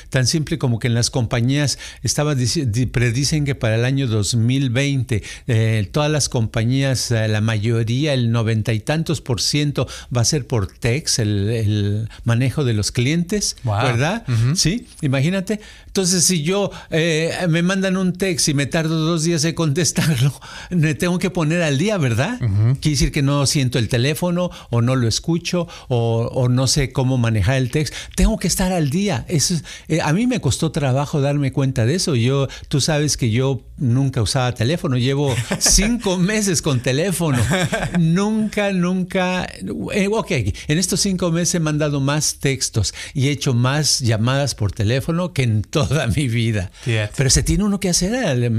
tan, 0.10 0.28
simple 0.28 0.58
como 0.58 0.80
que 0.80 0.88
en 0.88 0.94
las 0.94 1.10
compañías 1.10 1.80
estaba 2.04 2.36
predicen 2.92 3.46
que 3.46 3.56
para 3.56 3.76
el 3.76 3.86
año 3.86 4.08
2020 4.08 5.24
eh, 5.48 5.90
todas 5.92 6.12
las 6.12 6.30
compañías, 6.30 7.12
eh, 7.12 7.28
la 7.28 7.42
mayoría, 7.42 8.13
el 8.13 8.32
noventa 8.32 8.74
y 8.74 8.80
tantos 8.80 9.22
por 9.22 9.42
ciento 9.42 9.88
va 10.16 10.22
a 10.22 10.26
ser 10.26 10.46
por 10.46 10.68
TEX, 10.68 11.20
el, 11.20 12.10
manejo 12.24 12.63
de 12.63 12.74
los 12.74 12.92
clientes, 12.92 13.56
¿verdad? 13.63 14.26
Sí, 14.56 14.88
imagínate. 15.02 15.60
Entonces, 15.98 16.26
si 16.26 16.44
yo 16.44 16.70
eh, 16.92 17.34
me 17.50 17.63
mandan 17.63 17.98
un 17.98 18.13
text 18.13 18.50
y 18.50 18.54
me 18.54 18.68
tardo 18.68 19.00
dos 19.00 19.24
días 19.24 19.44
en 19.46 19.56
contestarlo, 19.56 20.32
me 20.70 20.94
tengo 20.94 21.18
que 21.18 21.32
poner 21.32 21.63
al 21.63 21.80
día, 21.80 21.98
¿verdad? 21.98 22.38
Quiere 22.38 22.92
decir 22.92 23.12
que 23.12 23.24
no 23.24 23.46
siento 23.48 23.80
el 23.80 23.90
teléfono 23.90 24.52
o 24.70 24.82
no 24.82 24.96
lo 24.96 25.08
escucho 25.08 25.68
o, 25.88 26.16
no 26.49 26.67
sé 26.67 26.91
cómo 26.91 27.17
manejar 27.17 27.58
el 27.58 27.71
text. 27.71 27.93
Tengo 28.15 28.38
que 28.38 28.47
estar 28.47 28.71
al 28.71 28.89
día. 28.89 29.25
Eso, 29.27 29.56
eh, 29.88 30.01
a 30.01 30.13
mí 30.13 30.27
me 30.27 30.41
costó 30.41 30.71
trabajo 30.71 31.21
darme 31.21 31.51
cuenta 31.51 31.86
de 31.86 31.95
eso. 31.95 32.15
Yo, 32.15 32.47
tú 32.67 32.82
sabes 32.82 33.17
que 33.17 33.32
yo 33.32 33.62
nunca 33.77 34.21
usaba 34.21 34.53
teléfono. 34.53 34.97
Llevo 34.97 35.36
cinco 35.60 36.17
meses 36.17 36.62
con 36.62 36.80
teléfono. 36.82 37.38
nunca, 37.99 38.71
nunca. 38.71 39.47
Eh, 39.93 40.08
ok, 40.12 40.32
en 40.32 40.77
estos 40.77 41.01
cinco 41.01 41.32
meses 41.32 41.56
he 41.56 41.60
mandado 41.60 41.99
más 41.99 42.38
textos 42.39 42.93
y 43.13 43.27
he 43.27 43.32
hecho 43.32 43.53
más 43.53 43.99
llamadas 43.99 44.56
por 44.56 44.71
teléfono 44.71 45.34
que 45.34 45.43
en 45.43 45.62
toda 45.62 46.08
mi 46.08 46.27
vida. 46.27 46.71
Pero 47.15 47.30
se 47.30 47.43
tiene 47.43 47.63
uno 47.63 47.80
que 47.80 47.89
hacer, 47.89 48.51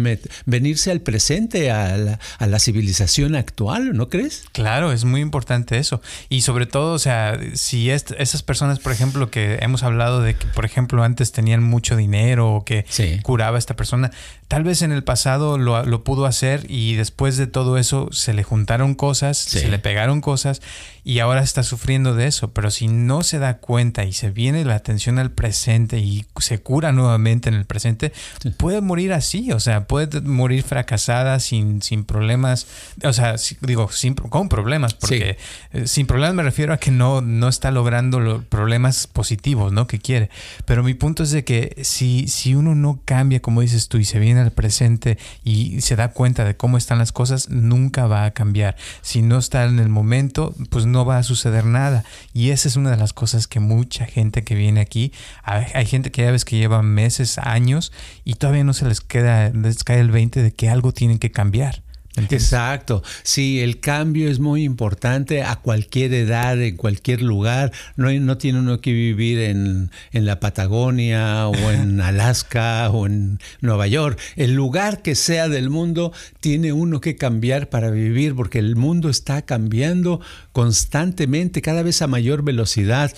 venirse 0.47 0.91
al 0.91 1.01
presente, 1.01 1.71
a 1.71 1.97
la, 1.97 2.59
civilización 2.59 3.37
actual, 3.37 3.97
¿no 3.97 4.09
crees? 4.09 4.45
Claro, 4.53 4.93
es 4.93 5.05
muy 5.05 5.21
importante 5.21 5.79
eso. 5.79 6.03
Y 6.29 6.43
sobre 6.43 6.67
todo, 6.67 6.93
o 6.93 6.99
sea, 6.99 7.39
si 7.55 7.91
esas 7.91 8.43
personas, 8.43 8.79
por 8.79 8.93
ejemplo, 8.93 9.31
que 9.31 9.59
hemos 9.61 9.83
hablado 9.83 10.21
de 10.21 10.35
que, 10.35 10.47
por 10.47 10.65
ejemplo, 10.65 11.03
antes 11.03 11.33
tenían 11.33 11.63
mucho 11.63 11.97
dinero 11.97 12.53
o 12.53 12.65
que 12.65 12.85
curaba 13.23 13.57
a 13.57 13.59
esta 13.59 13.77
persona, 13.77 14.11
tal 14.49 14.65
vez 14.65 14.83
en 14.83 14.93
el 14.93 15.05
pasado 15.05 15.59
lo, 15.59 16.05
pudo 16.05 16.27
hacer 16.27 16.65
y 16.69 16.95
después 16.95 17.37
de 17.37 17.47
todo 17.47 17.77
eso 17.79 18.09
se 18.13 18.33
le 18.33 18.43
juntaron 18.43 18.95
cosas, 18.95 19.37
se 19.37 19.69
le 19.69 19.79
pegaron 19.79 20.21
cosas 20.21 20.63
y 21.05 21.21
ahora 21.21 21.43
está 21.43 21.63
sufriendo 21.63 22.15
de 22.15 22.27
eso. 22.27 22.53
Pero 22.53 22.71
si 22.71 22.89
no 22.89 23.23
se 23.23 23.39
da 23.39 23.59
cuenta 23.59 24.05
y 24.05 24.13
se 24.13 24.31
viene 24.31 24.65
la 24.65 24.75
atención 24.75 25.19
al 25.19 25.31
presente 25.31 25.99
y 25.99 26.27
se 26.39 26.61
cura 26.61 26.93
nuevamente 26.93 27.49
en 27.49 27.55
el 27.55 27.65
presente, 27.65 28.13
puede 28.57 28.81
morir 28.81 29.13
así, 29.13 29.53
o 29.53 29.61
sea, 29.61 29.87
puede 29.87 30.21
morir 30.21 30.63
fracasada 30.63 31.41
sin, 31.41 31.83
sin 31.83 32.05
problemas, 32.05 32.67
o 33.03 33.13
sea, 33.13 33.37
digo, 33.61 33.91
sin, 33.91 34.15
con 34.15 34.49
problemas, 34.49 34.95
porque 34.95 35.39
eh, 35.73 35.87
sin 35.87 36.07
problemas 36.07 36.35
me 36.35 36.43
refiero 36.43 36.73
a 36.73 36.79
que 36.79 36.91
no, 36.91 37.21
no 37.39 37.49
está 37.49 37.71
logrando 37.71 38.21
los 38.21 38.45
problemas 38.45 39.07
positivos, 39.07 39.73
¿no? 39.73 39.87
Que 39.87 39.99
quiere. 39.99 40.31
Pero 40.65 40.83
mi 40.83 40.95
punto 40.95 41.23
es 41.23 41.31
de 41.31 41.45
que 41.45 41.77
si, 41.83 42.29
si 42.29 42.55
uno 42.55 42.75
no 42.75 43.01
cambia, 43.05 43.41
como 43.41 43.61
dices 43.61 43.89
tú, 43.89 43.99
y 43.99 44.05
se 44.05 44.19
viene 44.19 44.41
al 44.41 44.53
presente 44.53 45.19
y 45.45 45.81
se 45.81 45.97
da 45.97 46.09
cuenta 46.09 46.45
de 46.45 46.57
cómo 46.57 46.77
están 46.77 46.99
las 46.99 47.13
cosas, 47.13 47.49
nunca 47.49 48.07
va 48.07 48.25
a 48.25 48.33
cambiar. 48.33 48.77
Si 49.03 49.23
no 49.23 49.39
está 49.39 49.65
en 49.65 49.79
el 49.79 49.89
momento, 49.89 50.55
pues 50.71 50.87
no 50.87 51.05
va 51.05 51.19
a 51.19 51.23
suceder 51.23 51.65
nada. 51.65 52.05
Y 52.33 52.51
esa 52.51 52.69
es 52.69 52.77
una 52.77 52.91
de 52.91 52.97
las 52.97 53.13
cosas 53.13 53.47
que 53.47 53.61
mucha 53.61 54.07
gente 54.07 54.45
que 54.45 54.55
viene 54.55 54.81
aquí, 54.81 55.13
hay, 55.43 55.87
gente 55.87 56.11
que 56.11 56.23
ya 56.23 56.31
ves 56.31 56.45
que 56.45 56.57
lleva 56.57 56.83
meses, 56.83 57.39
años 57.39 57.93
y 58.25 58.35
todavía 58.35 58.65
no 58.65 58.73
se 58.73 58.87
les 58.87 59.01
queda, 59.01 59.51
les 59.51 59.85
cae 59.85 60.01
el 60.01 60.11
20 60.11 60.43
de 60.43 60.53
que 60.53 60.69
algo 60.69 60.93
tienen 60.93 61.19
que 61.19 61.31
cambiar. 61.31 61.83
Exacto. 62.31 63.03
Sí, 63.23 63.61
el 63.61 63.81
cambio 63.81 64.31
es 64.31 64.39
muy 64.41 64.65
importante 64.65 65.43
a 65.43 65.57
cualquier 65.57 66.15
edad, 66.15 66.61
en 66.61 66.77
cualquier 66.77 67.23
lugar. 67.23 67.73
No, 67.97 68.13
no 68.13 68.39
tiene 68.39 68.61
uno 68.61 68.81
que 68.81 68.93
vivir 68.93 69.41
en, 69.41 69.91
en 70.13 70.25
la 70.27 70.41
Patagonia 70.41 71.49
o 71.49 71.55
en 71.71 72.01
Alaska 72.01 72.91
o 72.91 73.07
en 73.07 73.39
Nueva 73.61 73.87
York. 73.87 74.19
El 74.37 74.55
lugar 74.55 75.03
que 75.03 75.15
sea 75.15 75.49
del 75.49 75.71
mundo 75.71 76.13
tiene 76.41 76.73
uno 76.73 77.01
que 77.01 77.17
cambiar 77.17 77.69
para 77.69 77.91
vivir 77.91 78.35
porque 78.35 78.59
el 78.59 78.77
mundo 78.77 79.09
está 79.09 79.43
cambiando 79.43 80.21
constantemente, 80.53 81.63
cada 81.63 81.83
vez 81.83 82.03
a 82.03 82.07
mayor 82.07 82.43
velocidad. 82.43 83.13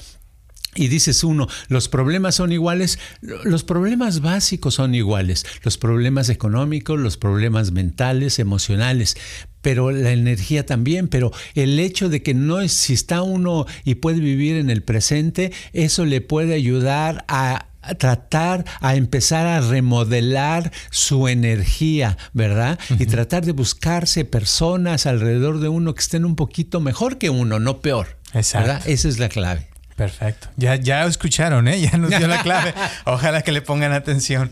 Y 0.76 0.88
dices 0.88 1.24
uno, 1.24 1.48
los 1.68 1.88
problemas 1.88 2.36
son 2.36 2.52
iguales, 2.52 2.98
los 3.20 3.64
problemas 3.64 4.20
básicos 4.20 4.74
son 4.74 4.94
iguales, 4.94 5.44
los 5.64 5.78
problemas 5.78 6.28
económicos, 6.28 6.98
los 6.98 7.16
problemas 7.16 7.72
mentales, 7.72 8.38
emocionales, 8.38 9.16
pero 9.62 9.90
la 9.90 10.12
energía 10.12 10.64
también, 10.64 11.08
pero 11.08 11.32
el 11.54 11.78
hecho 11.80 12.08
de 12.08 12.22
que 12.22 12.34
no 12.34 12.60
es, 12.60 12.72
si 12.72 12.94
está 12.94 13.22
uno 13.22 13.66
y 13.84 13.96
puede 13.96 14.20
vivir 14.20 14.56
en 14.56 14.70
el 14.70 14.82
presente, 14.82 15.52
eso 15.72 16.04
le 16.04 16.20
puede 16.20 16.54
ayudar 16.54 17.24
a 17.28 17.66
tratar 17.98 18.64
a 18.80 18.94
empezar 18.94 19.46
a 19.46 19.60
remodelar 19.60 20.70
su 20.90 21.28
energía, 21.28 22.18
¿verdad? 22.32 22.78
Y 22.98 23.06
tratar 23.06 23.44
de 23.44 23.52
buscarse 23.52 24.24
personas 24.24 25.06
alrededor 25.06 25.60
de 25.60 25.68
uno 25.68 25.94
que 25.94 26.00
estén 26.00 26.24
un 26.24 26.36
poquito 26.36 26.80
mejor 26.80 27.18
que 27.18 27.30
uno, 27.30 27.58
no 27.58 27.80
peor. 27.80 28.18
Exacto. 28.34 28.88
Esa 28.88 29.08
es 29.08 29.18
la 29.18 29.28
clave. 29.28 29.69
Perfecto. 30.00 30.48
Ya, 30.56 30.76
ya 30.76 31.04
escucharon, 31.04 31.68
¿eh? 31.68 31.78
Ya 31.92 31.98
nos 31.98 32.08
dio 32.08 32.26
la 32.26 32.42
clave. 32.42 32.72
Ojalá 33.04 33.42
que 33.42 33.52
le 33.52 33.60
pongan 33.60 33.92
atención. 33.92 34.50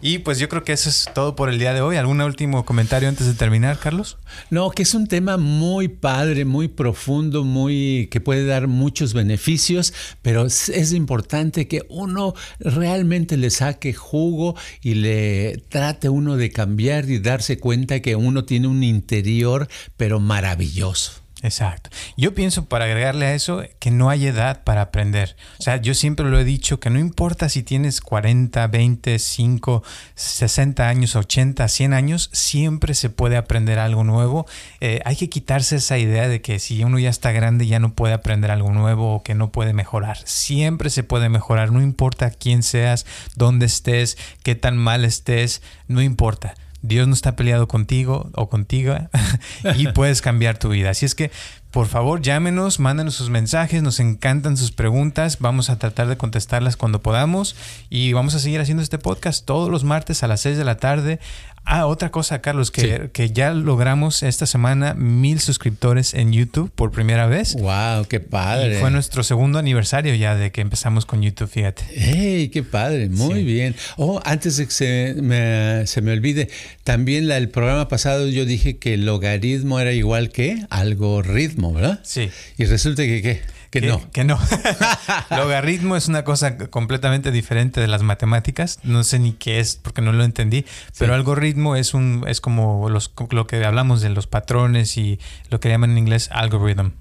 Y 0.00 0.18
pues 0.18 0.38
yo 0.38 0.48
creo 0.48 0.62
que 0.62 0.72
eso 0.72 0.88
es 0.88 1.08
todo 1.12 1.34
por 1.34 1.48
el 1.48 1.58
día 1.58 1.74
de 1.74 1.80
hoy. 1.80 1.96
¿Algún 1.96 2.20
último 2.20 2.64
comentario 2.64 3.08
antes 3.08 3.26
de 3.26 3.34
terminar, 3.34 3.80
Carlos? 3.80 4.18
No, 4.50 4.70
que 4.70 4.84
es 4.84 4.94
un 4.94 5.08
tema 5.08 5.36
muy 5.36 5.88
padre, 5.88 6.44
muy 6.44 6.68
profundo, 6.68 7.42
muy 7.42 8.06
que 8.12 8.20
puede 8.20 8.46
dar 8.46 8.68
muchos 8.68 9.14
beneficios, 9.14 9.92
pero 10.22 10.46
es 10.46 10.92
importante 10.92 11.66
que 11.66 11.82
uno 11.88 12.34
realmente 12.60 13.36
le 13.36 13.50
saque 13.50 13.94
jugo 13.94 14.54
y 14.80 14.94
le 14.94 15.60
trate 15.70 16.08
uno 16.08 16.36
de 16.36 16.50
cambiar 16.50 17.10
y 17.10 17.18
darse 17.18 17.58
cuenta 17.58 17.98
que 17.98 18.14
uno 18.14 18.44
tiene 18.44 18.68
un 18.68 18.84
interior, 18.84 19.66
pero 19.96 20.20
maravilloso. 20.20 21.23
Exacto. 21.44 21.90
Yo 22.16 22.34
pienso, 22.34 22.64
para 22.64 22.86
agregarle 22.86 23.26
a 23.26 23.34
eso, 23.34 23.62
que 23.78 23.90
no 23.90 24.08
hay 24.08 24.26
edad 24.26 24.64
para 24.64 24.80
aprender. 24.80 25.36
O 25.58 25.62
sea, 25.62 25.76
yo 25.76 25.92
siempre 25.92 26.30
lo 26.30 26.38
he 26.38 26.44
dicho, 26.44 26.80
que 26.80 26.88
no 26.88 26.98
importa 26.98 27.50
si 27.50 27.62
tienes 27.62 28.00
40, 28.00 28.66
20, 28.66 29.18
5, 29.18 29.82
60 30.14 30.88
años, 30.88 31.16
80, 31.16 31.68
100 31.68 31.92
años, 31.92 32.30
siempre 32.32 32.94
se 32.94 33.10
puede 33.10 33.36
aprender 33.36 33.78
algo 33.78 34.04
nuevo. 34.04 34.46
Eh, 34.80 35.02
hay 35.04 35.16
que 35.16 35.28
quitarse 35.28 35.76
esa 35.76 35.98
idea 35.98 36.28
de 36.28 36.40
que 36.40 36.58
si 36.58 36.82
uno 36.82 36.98
ya 36.98 37.10
está 37.10 37.30
grande 37.30 37.66
ya 37.66 37.78
no 37.78 37.92
puede 37.92 38.14
aprender 38.14 38.50
algo 38.50 38.72
nuevo 38.72 39.16
o 39.16 39.22
que 39.22 39.34
no 39.34 39.52
puede 39.52 39.74
mejorar. 39.74 40.16
Siempre 40.24 40.88
se 40.88 41.02
puede 41.02 41.28
mejorar, 41.28 41.72
no 41.72 41.82
importa 41.82 42.30
quién 42.30 42.62
seas, 42.62 43.04
dónde 43.36 43.66
estés, 43.66 44.16
qué 44.42 44.54
tan 44.54 44.78
mal 44.78 45.04
estés, 45.04 45.60
no 45.88 46.00
importa 46.00 46.54
Dios 46.86 47.08
no 47.08 47.14
está 47.14 47.34
peleado 47.34 47.66
contigo 47.66 48.30
o 48.34 48.50
contigo 48.50 48.94
y 49.76 49.88
puedes 49.88 50.20
cambiar 50.20 50.58
tu 50.58 50.68
vida. 50.68 50.90
Así 50.90 51.06
es 51.06 51.14
que 51.14 51.30
por 51.74 51.88
favor 51.88 52.22
llámenos, 52.22 52.78
mándenos 52.78 53.16
sus 53.16 53.30
mensajes, 53.30 53.82
nos 53.82 53.98
encantan 53.98 54.56
sus 54.56 54.70
preguntas, 54.70 55.38
vamos 55.40 55.70
a 55.70 55.78
tratar 55.80 56.06
de 56.06 56.16
contestarlas 56.16 56.76
cuando 56.76 57.02
podamos 57.02 57.56
y 57.90 58.12
vamos 58.12 58.36
a 58.36 58.38
seguir 58.38 58.60
haciendo 58.60 58.80
este 58.80 58.96
podcast 58.96 59.44
todos 59.44 59.68
los 59.70 59.82
martes 59.82 60.22
a 60.22 60.28
las 60.28 60.40
6 60.42 60.56
de 60.56 60.62
la 60.62 60.76
tarde. 60.76 61.18
Ah, 61.66 61.86
otra 61.86 62.10
cosa, 62.10 62.42
Carlos, 62.42 62.70
que, 62.70 63.08
que 63.10 63.30
ya 63.30 63.54
logramos 63.54 64.22
esta 64.22 64.44
semana 64.44 64.92
mil 64.92 65.40
suscriptores 65.40 66.12
en 66.12 66.30
YouTube 66.30 66.70
por 66.70 66.90
primera 66.90 67.26
vez. 67.26 67.54
¡Wow! 67.54 68.04
¡Qué 68.06 68.20
padre! 68.20 68.76
Y 68.76 68.80
fue 68.80 68.90
nuestro 68.90 69.22
segundo 69.22 69.58
aniversario 69.58 70.14
ya 70.14 70.34
de 70.34 70.52
que 70.52 70.60
empezamos 70.60 71.06
con 71.06 71.22
YouTube, 71.22 71.48
fíjate. 71.48 71.84
¡Hey! 71.94 72.50
¡Qué 72.52 72.62
padre! 72.62 73.08
Muy 73.08 73.44
bien. 73.44 73.74
Oh, 73.96 74.20
antes 74.26 74.58
de 74.58 74.66
que 74.66 74.72
se 74.72 75.14
me, 75.22 75.86
se 75.86 76.02
me 76.02 76.12
olvide, 76.12 76.50
también 76.84 77.28
la, 77.28 77.38
el 77.38 77.48
programa 77.48 77.88
pasado 77.88 78.28
yo 78.28 78.44
dije 78.44 78.76
que 78.76 78.92
el 78.92 79.06
logaritmo 79.06 79.80
era 79.80 79.92
igual 79.92 80.28
que 80.28 80.66
algoritmo, 80.68 81.63
¿verdad? 81.72 82.00
Sí. 82.02 82.30
Y 82.56 82.64
resulta 82.64 83.02
que, 83.02 83.22
¿qué? 83.22 83.42
Que, 83.70 83.80
no. 83.80 84.10
Que 84.12 84.24
no. 84.24 84.38
Logaritmo 85.30 85.96
es 85.96 86.08
una 86.08 86.24
cosa 86.24 86.56
completamente 86.58 87.30
diferente 87.30 87.80
de 87.80 87.88
las 87.88 88.02
matemáticas. 88.02 88.78
No 88.84 89.02
sé 89.02 89.18
ni 89.18 89.32
qué 89.32 89.58
es 89.58 89.76
porque 89.76 90.00
no 90.00 90.12
lo 90.12 90.24
entendí. 90.24 90.64
Pero 90.98 91.14
algoritmo 91.14 91.74
es 91.76 91.94
un 91.94 92.24
es 92.28 92.40
como 92.40 92.88
los, 92.88 93.12
lo 93.30 93.46
que 93.46 93.64
hablamos 93.64 94.00
de 94.00 94.10
los 94.10 94.26
patrones 94.26 94.96
y 94.96 95.18
lo 95.50 95.60
que 95.60 95.68
llaman 95.68 95.92
en 95.92 95.98
inglés 95.98 96.28
algorithm. 96.32 96.92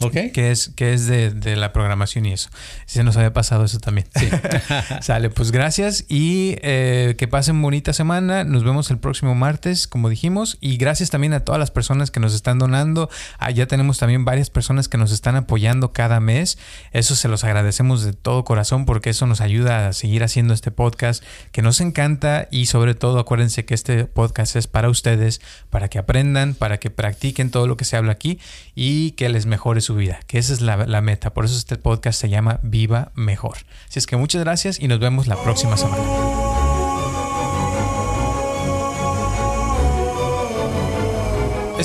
Ok. 0.00 0.32
Que 0.32 0.50
es, 0.50 0.70
que 0.76 0.92
es 0.92 1.06
de, 1.06 1.30
de 1.30 1.56
la 1.56 1.72
programación 1.72 2.26
y 2.26 2.32
eso. 2.32 2.50
Se 2.86 3.02
nos 3.04 3.16
había 3.16 3.32
pasado 3.32 3.64
eso 3.64 3.78
también. 3.78 4.06
Sí. 4.14 4.28
Sale, 5.00 5.30
pues 5.30 5.52
gracias 5.52 6.04
y 6.08 6.56
eh, 6.62 7.14
que 7.18 7.28
pasen 7.28 7.60
bonita 7.62 7.92
semana. 7.92 8.44
Nos 8.44 8.64
vemos 8.64 8.90
el 8.90 8.98
próximo 8.98 9.34
martes, 9.34 9.86
como 9.86 10.08
dijimos. 10.08 10.58
Y 10.60 10.76
gracias 10.76 11.10
también 11.10 11.32
a 11.32 11.40
todas 11.40 11.58
las 11.58 11.70
personas 11.70 12.10
que 12.10 12.20
nos 12.20 12.34
están 12.34 12.58
donando. 12.58 13.08
Ah, 13.38 13.50
ya 13.50 13.66
tenemos 13.66 13.98
también 13.98 14.24
varias 14.24 14.50
personas 14.50 14.88
que 14.88 14.98
nos 14.98 15.12
están 15.12 15.36
apoyando 15.36 15.92
cada 15.92 16.20
mes. 16.20 16.58
Eso 16.92 17.16
se 17.16 17.28
los 17.28 17.44
agradecemos 17.44 18.04
de 18.04 18.12
todo 18.12 18.44
corazón 18.44 18.84
porque 18.84 19.10
eso 19.10 19.26
nos 19.26 19.40
ayuda 19.40 19.88
a 19.88 19.92
seguir 19.92 20.24
haciendo 20.24 20.54
este 20.54 20.70
podcast 20.70 21.22
que 21.52 21.62
nos 21.62 21.80
encanta. 21.80 22.48
Y 22.50 22.66
sobre 22.66 22.94
todo, 22.94 23.18
acuérdense 23.18 23.64
que 23.64 23.74
este 23.74 24.04
podcast 24.04 24.56
es 24.56 24.66
para 24.66 24.88
ustedes, 24.88 25.40
para 25.70 25.88
que 25.88 25.98
aprendan, 25.98 26.54
para 26.54 26.78
que 26.78 26.90
practiquen 26.90 27.50
todo 27.50 27.66
lo 27.66 27.76
que 27.76 27.84
se 27.84 27.96
habla 27.96 28.12
aquí 28.12 28.38
y 28.74 29.12
que 29.12 29.28
les 29.28 29.46
mejore 29.46 29.80
su 29.86 29.94
vida, 29.94 30.20
que 30.26 30.38
esa 30.38 30.52
es 30.52 30.60
la, 30.60 31.00
meta. 31.00 31.32
Por 31.32 31.44
eso 31.44 31.56
este 31.56 31.76
podcast 31.76 32.20
se 32.20 32.28
llama 32.28 32.58
Viva 32.62 33.12
Mejor. 33.14 33.58
Así 33.88 33.98
es 33.98 34.06
que 34.06 34.16
muchas 34.16 34.42
gracias 34.42 34.80
y 34.80 34.88
nos 34.88 34.98
vemos 34.98 35.28
la 35.28 35.36
próxima 35.36 35.76
semana. 35.76 36.45